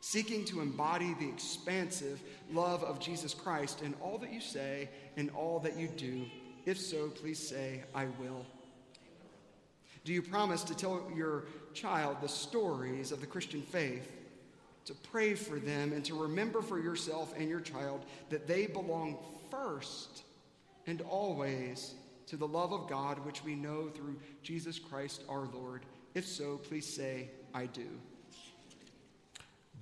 [0.00, 2.20] seeking to embody the expansive
[2.52, 6.26] love of Jesus Christ in all that you say and all that you do?
[6.66, 8.44] If so, please say, I will.
[10.04, 14.12] Do you promise to tell your child the stories of the Christian faith?
[14.86, 19.18] To pray for them, and to remember for yourself and your child that they belong
[19.50, 20.22] first
[20.86, 21.94] and always
[22.26, 25.82] to the love of God, which we know through Jesus Christ our Lord.
[26.14, 27.86] If so, please say, I do.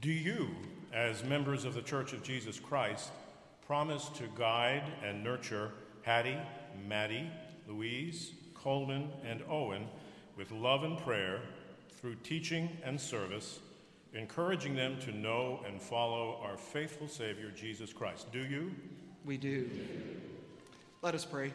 [0.00, 0.48] Do you,
[0.92, 3.11] as members of the Church of Jesus Christ,
[3.66, 5.70] promise to guide and nurture
[6.02, 6.36] Hattie,
[6.86, 7.30] Maddie,
[7.66, 9.86] Louise, Coleman, and Owen
[10.36, 11.40] with love and prayer
[11.92, 13.61] through teaching and service?
[14.14, 18.30] Encouraging them to know and follow our faithful Savior, Jesus Christ.
[18.32, 18.72] Do you?
[19.24, 19.68] We do.
[21.02, 21.52] Let us pray.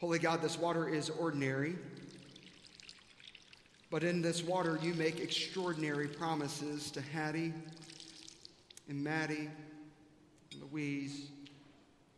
[0.00, 1.76] Holy God, this water is ordinary,
[3.88, 7.52] but in this water you make extraordinary promises to Hattie
[8.88, 9.48] and Maddie,
[10.60, 11.28] Louise,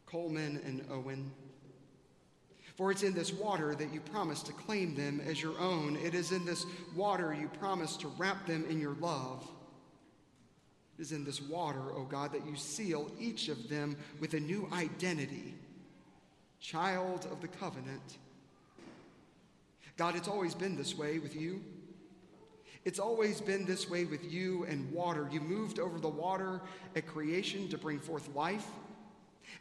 [0.06, 1.30] Coleman, and Owen.
[2.74, 5.96] For it's in this water that you promise to claim them as your own.
[5.96, 6.66] It is in this
[6.96, 9.48] water you promise to wrap them in your love.
[10.98, 14.34] It is in this water, O oh God, that you seal each of them with
[14.34, 15.54] a new identity
[16.60, 18.18] child of the covenant.
[19.96, 21.62] God, it's always been this way with you.
[22.84, 25.28] It's always been this way with you and water.
[25.30, 26.60] You moved over the water
[26.96, 28.66] at creation to bring forth life.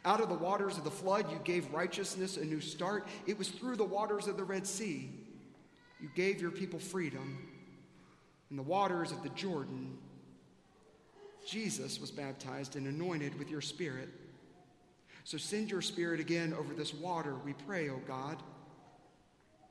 [0.04, 3.06] Out of the waters of the flood, you gave righteousness a new start.
[3.26, 5.10] It was through the waters of the Red Sea.
[6.00, 7.48] You gave your people freedom.
[8.50, 9.96] In the waters of the Jordan,
[11.46, 14.08] Jesus was baptized and anointed with your Spirit.
[15.24, 18.42] So send your Spirit again over this water, we pray, O God.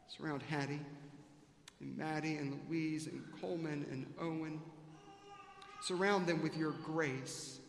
[0.08, 0.82] Surround Hattie
[1.80, 4.60] and Maddie and Louise and Coleman and Owen.
[5.82, 7.60] Surround them with your grace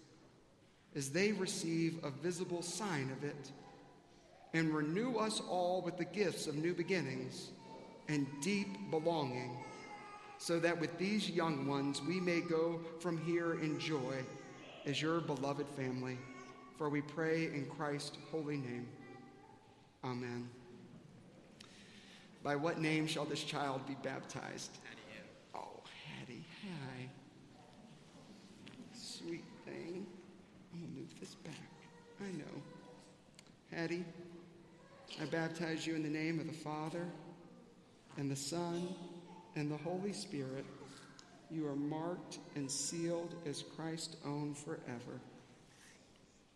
[0.94, 3.50] as they receive a visible sign of it.
[4.52, 7.50] And renew us all with the gifts of new beginnings
[8.08, 9.56] and deep belonging,
[10.38, 14.14] so that with these young ones we may go from here in joy
[14.86, 16.18] as your beloved family.
[16.78, 18.86] For we pray in Christ's holy name.
[20.04, 20.48] Amen.
[22.42, 24.78] By what name shall this child be baptized?
[25.54, 25.80] Oh,
[26.18, 27.08] Hattie, hi.
[28.92, 30.06] Sweet thing.
[30.72, 31.54] I'm going to move this back.
[32.24, 33.76] I know.
[33.76, 34.04] Hattie,
[35.20, 37.04] I baptize you in the name of the Father,
[38.16, 38.88] and the Son,
[39.56, 40.64] and the Holy Spirit.
[41.50, 45.20] You are marked and sealed as Christ's own forever.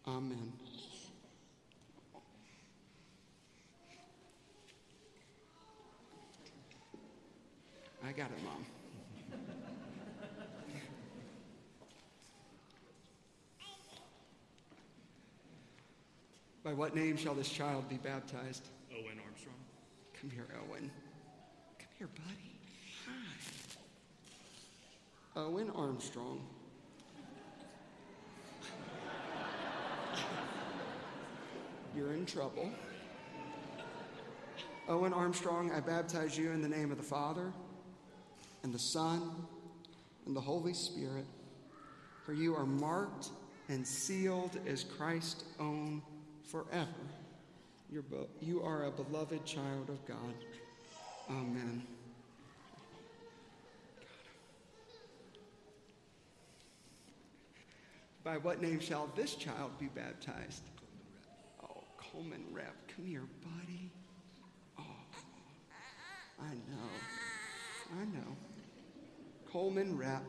[0.07, 0.53] Amen.
[8.03, 8.78] I got it, Mom.
[16.65, 18.69] By what name shall this child be baptized?
[18.93, 19.55] Owen Armstrong.
[20.21, 20.91] Come here, Owen.
[21.79, 22.59] Come here, buddy.
[23.07, 25.41] Hi.
[25.41, 26.45] Owen Armstrong.
[31.97, 32.71] You're in trouble.
[34.89, 37.53] Owen Armstrong, I baptize you in the name of the Father,
[38.63, 39.47] and the Son,
[40.27, 41.27] and the Holy Spirit,
[42.25, 43.29] for you are marked
[43.69, 46.03] and sealed as Christ's own
[46.51, 46.89] forever.
[47.91, 48.05] You're
[48.41, 50.35] you are a beloved child of God.
[51.31, 51.83] Amen.
[58.25, 60.63] By what name shall this child be baptized?
[61.63, 63.91] Oh, Coleman Rep, come here, buddy.
[64.79, 64.83] Oh,
[66.41, 68.01] I know.
[68.01, 68.37] I know.
[69.51, 70.23] Coleman Rep,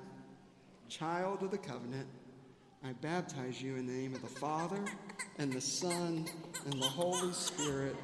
[0.88, 2.08] child of the covenant,
[2.84, 4.80] I baptize you in the name of the Father
[5.38, 6.26] and the Son
[6.66, 7.96] and the Holy Spirit.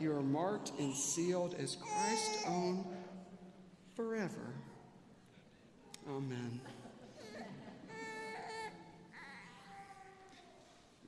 [0.00, 2.84] You are marked and sealed as Christ's own
[3.94, 4.54] forever.
[6.10, 6.60] Amen.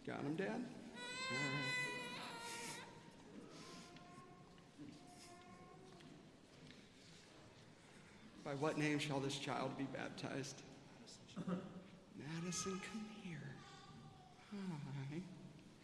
[0.07, 0.47] Got him, Dad?
[0.49, 0.59] All
[1.33, 1.77] right.
[8.45, 10.63] By what name shall this child be baptized?
[12.35, 13.39] Madison, come here.
[14.53, 15.21] Hi.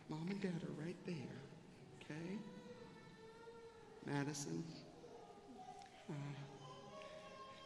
[0.09, 1.15] Mom and Dad are right there.
[2.03, 2.39] Okay?
[4.07, 4.65] Madison.
[6.09, 6.15] Hi.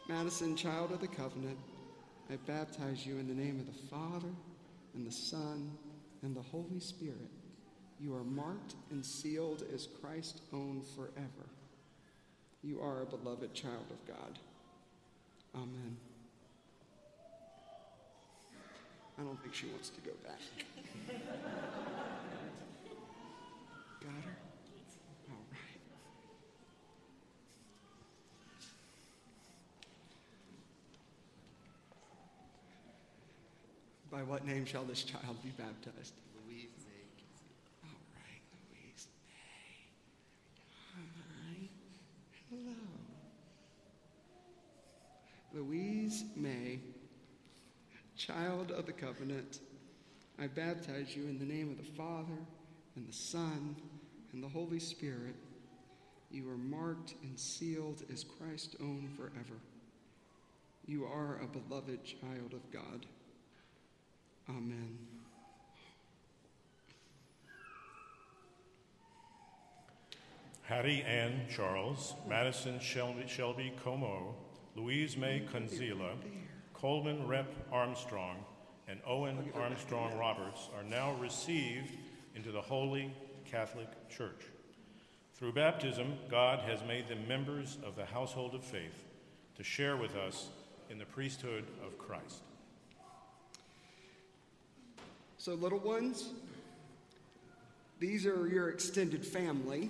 [0.07, 1.57] Madison, child of the covenant,
[2.29, 4.33] I baptize you in the name of the Father
[4.93, 5.71] and the Son
[6.23, 7.31] and the Holy Spirit.
[7.99, 11.49] You are marked and sealed as Christ's own forever.
[12.63, 14.39] You are a beloved child of God.
[15.55, 15.97] Amen.
[19.19, 20.39] I don't think she wants to go back.
[23.99, 24.37] Got her?
[25.31, 25.81] All right.
[34.11, 36.13] By what name shall this child be baptized?
[36.45, 37.03] Louise May.
[37.83, 38.41] All right,
[38.71, 39.89] Louise May.
[40.93, 41.69] Hi.
[42.51, 42.75] Hello.
[45.53, 46.79] Louise May,
[48.17, 49.59] child of the covenant,
[50.39, 52.37] I baptize you in the name of the Father
[52.95, 53.75] and the Son
[54.33, 55.35] and the Holy Spirit.
[56.31, 59.59] You are marked and sealed as Christ's own forever.
[60.85, 63.05] You are a beloved child of God.
[64.49, 64.97] Amen.
[70.63, 74.35] Hattie Ann Charles, Madison Shelby, Shelby Como,
[74.75, 76.11] Louise May Conzila,
[76.79, 78.37] Coleman Rep Armstrong,
[78.87, 81.97] and Owen Armstrong Roberts are now received
[82.35, 83.11] into the Holy
[83.45, 84.43] Catholic Church.
[85.33, 89.05] Through baptism, God has made them members of the household of faith
[89.55, 90.49] to share with us
[90.91, 92.43] in the priesthood of Christ.
[95.39, 96.29] So, little ones,
[97.99, 99.89] these are your extended family.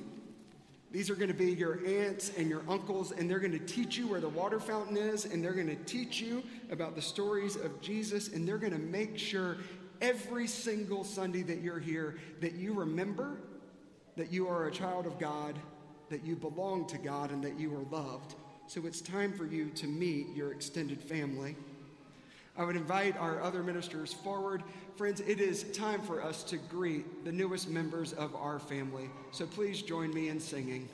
[0.92, 3.98] These are going to be your aunts and your uncles, and they're going to teach
[3.98, 7.56] you where the water fountain is, and they're going to teach you about the stories
[7.58, 9.58] of Jesus, and they're going to make sure
[10.02, 13.38] every single Sunday that you're here that you remember
[14.16, 15.58] that you are a child of God,
[16.10, 18.36] that you belong to God, and that you are loved.
[18.66, 21.56] So it's time for you to meet your extended family.
[22.58, 24.64] I would invite our other ministers forward.
[24.96, 29.10] Friends, it is time for us to greet the newest members of our family.
[29.32, 30.90] So please join me in singing.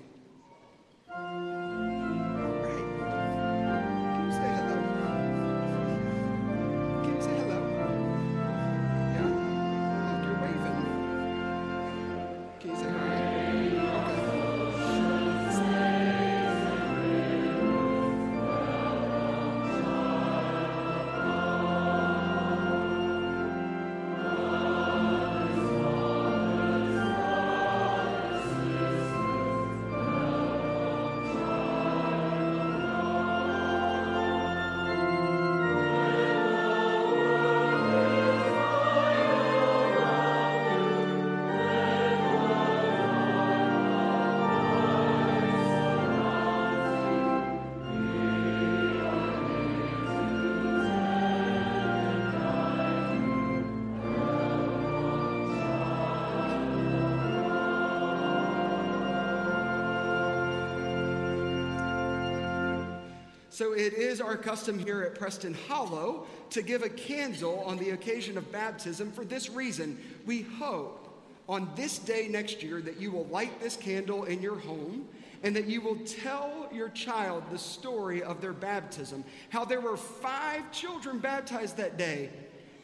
[63.54, 67.92] So it is our custom here at Preston Hollow to give a candle on the
[67.92, 70.00] occasion of baptism for this reason.
[70.26, 71.08] We hope
[71.48, 75.08] on this day next year that you will light this candle in your home
[75.44, 79.24] and that you will tell your child the story of their baptism.
[79.52, 82.32] How there were five children baptized that day,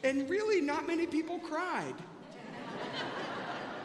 [0.04, 1.96] and really not many people cried.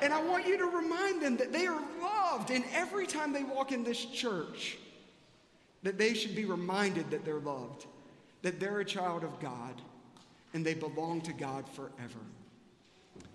[0.03, 3.43] and I want you to remind them that they are loved, and every time they
[3.43, 4.77] walk in this church,
[5.85, 7.87] that they should be reminded that they're loved,
[8.43, 9.81] that they're a child of God,
[10.53, 12.21] and they belong to God forever.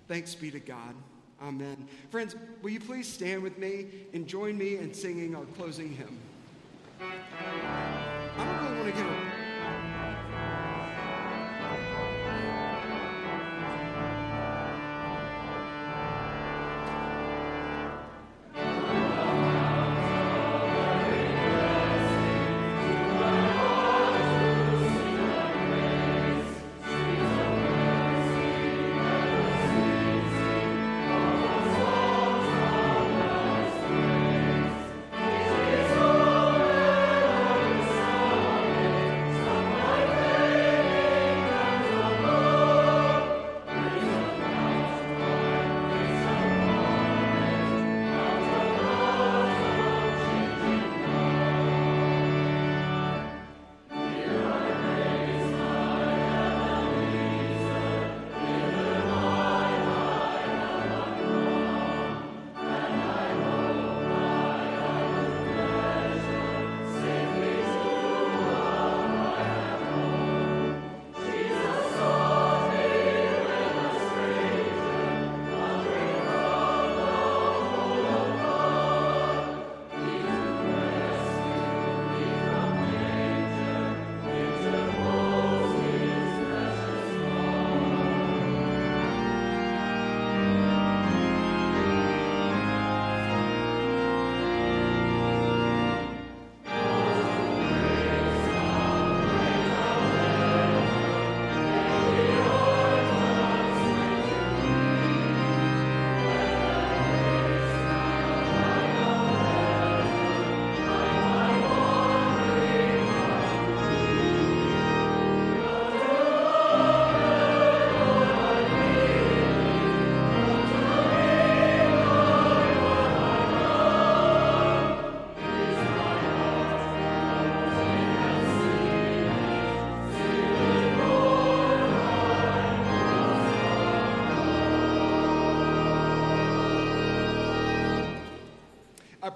[0.07, 0.95] Thanks be to God.
[1.41, 1.87] Amen.
[2.09, 6.17] Friends, will you please stand with me and join me in singing our closing hymn?
[6.99, 9.28] I don't really want to give a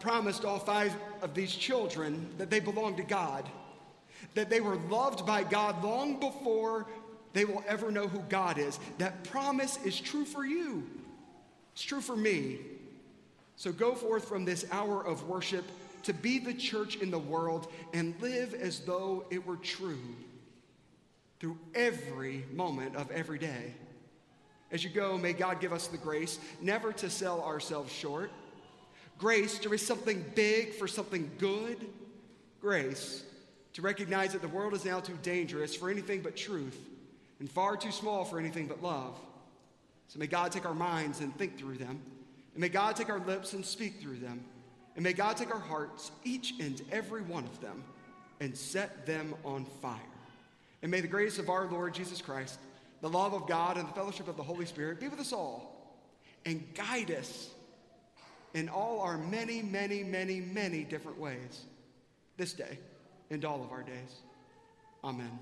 [0.03, 3.47] promised all five of these children that they belonged to God,
[4.35, 6.85] that they were loved by God long before
[7.31, 8.77] they will ever know who God is.
[8.97, 10.83] That promise is true for you,
[11.71, 12.59] it's true for me.
[13.55, 15.63] So go forth from this hour of worship
[16.03, 20.01] to be the church in the world and live as though it were true
[21.39, 23.73] through every moment of every day.
[24.69, 28.31] As you go, may God give us the grace never to sell ourselves short
[29.17, 31.77] Grace to risk something big for something good.
[32.61, 33.23] Grace
[33.73, 36.77] to recognize that the world is now too dangerous for anything but truth
[37.39, 39.17] and far too small for anything but love.
[40.07, 41.99] So may God take our minds and think through them.
[42.53, 44.43] And may God take our lips and speak through them.
[44.95, 47.83] And may God take our hearts, each and every one of them,
[48.39, 49.99] and set them on fire.
[50.83, 52.59] And may the grace of our Lord Jesus Christ,
[53.01, 55.97] the love of God, and the fellowship of the Holy Spirit be with us all
[56.45, 57.49] and guide us
[58.53, 61.65] in all our many, many, many, many different ways
[62.37, 62.77] this day
[63.29, 64.21] and all of our days.
[65.03, 65.39] Amen.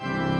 [0.00, 0.39] Amen.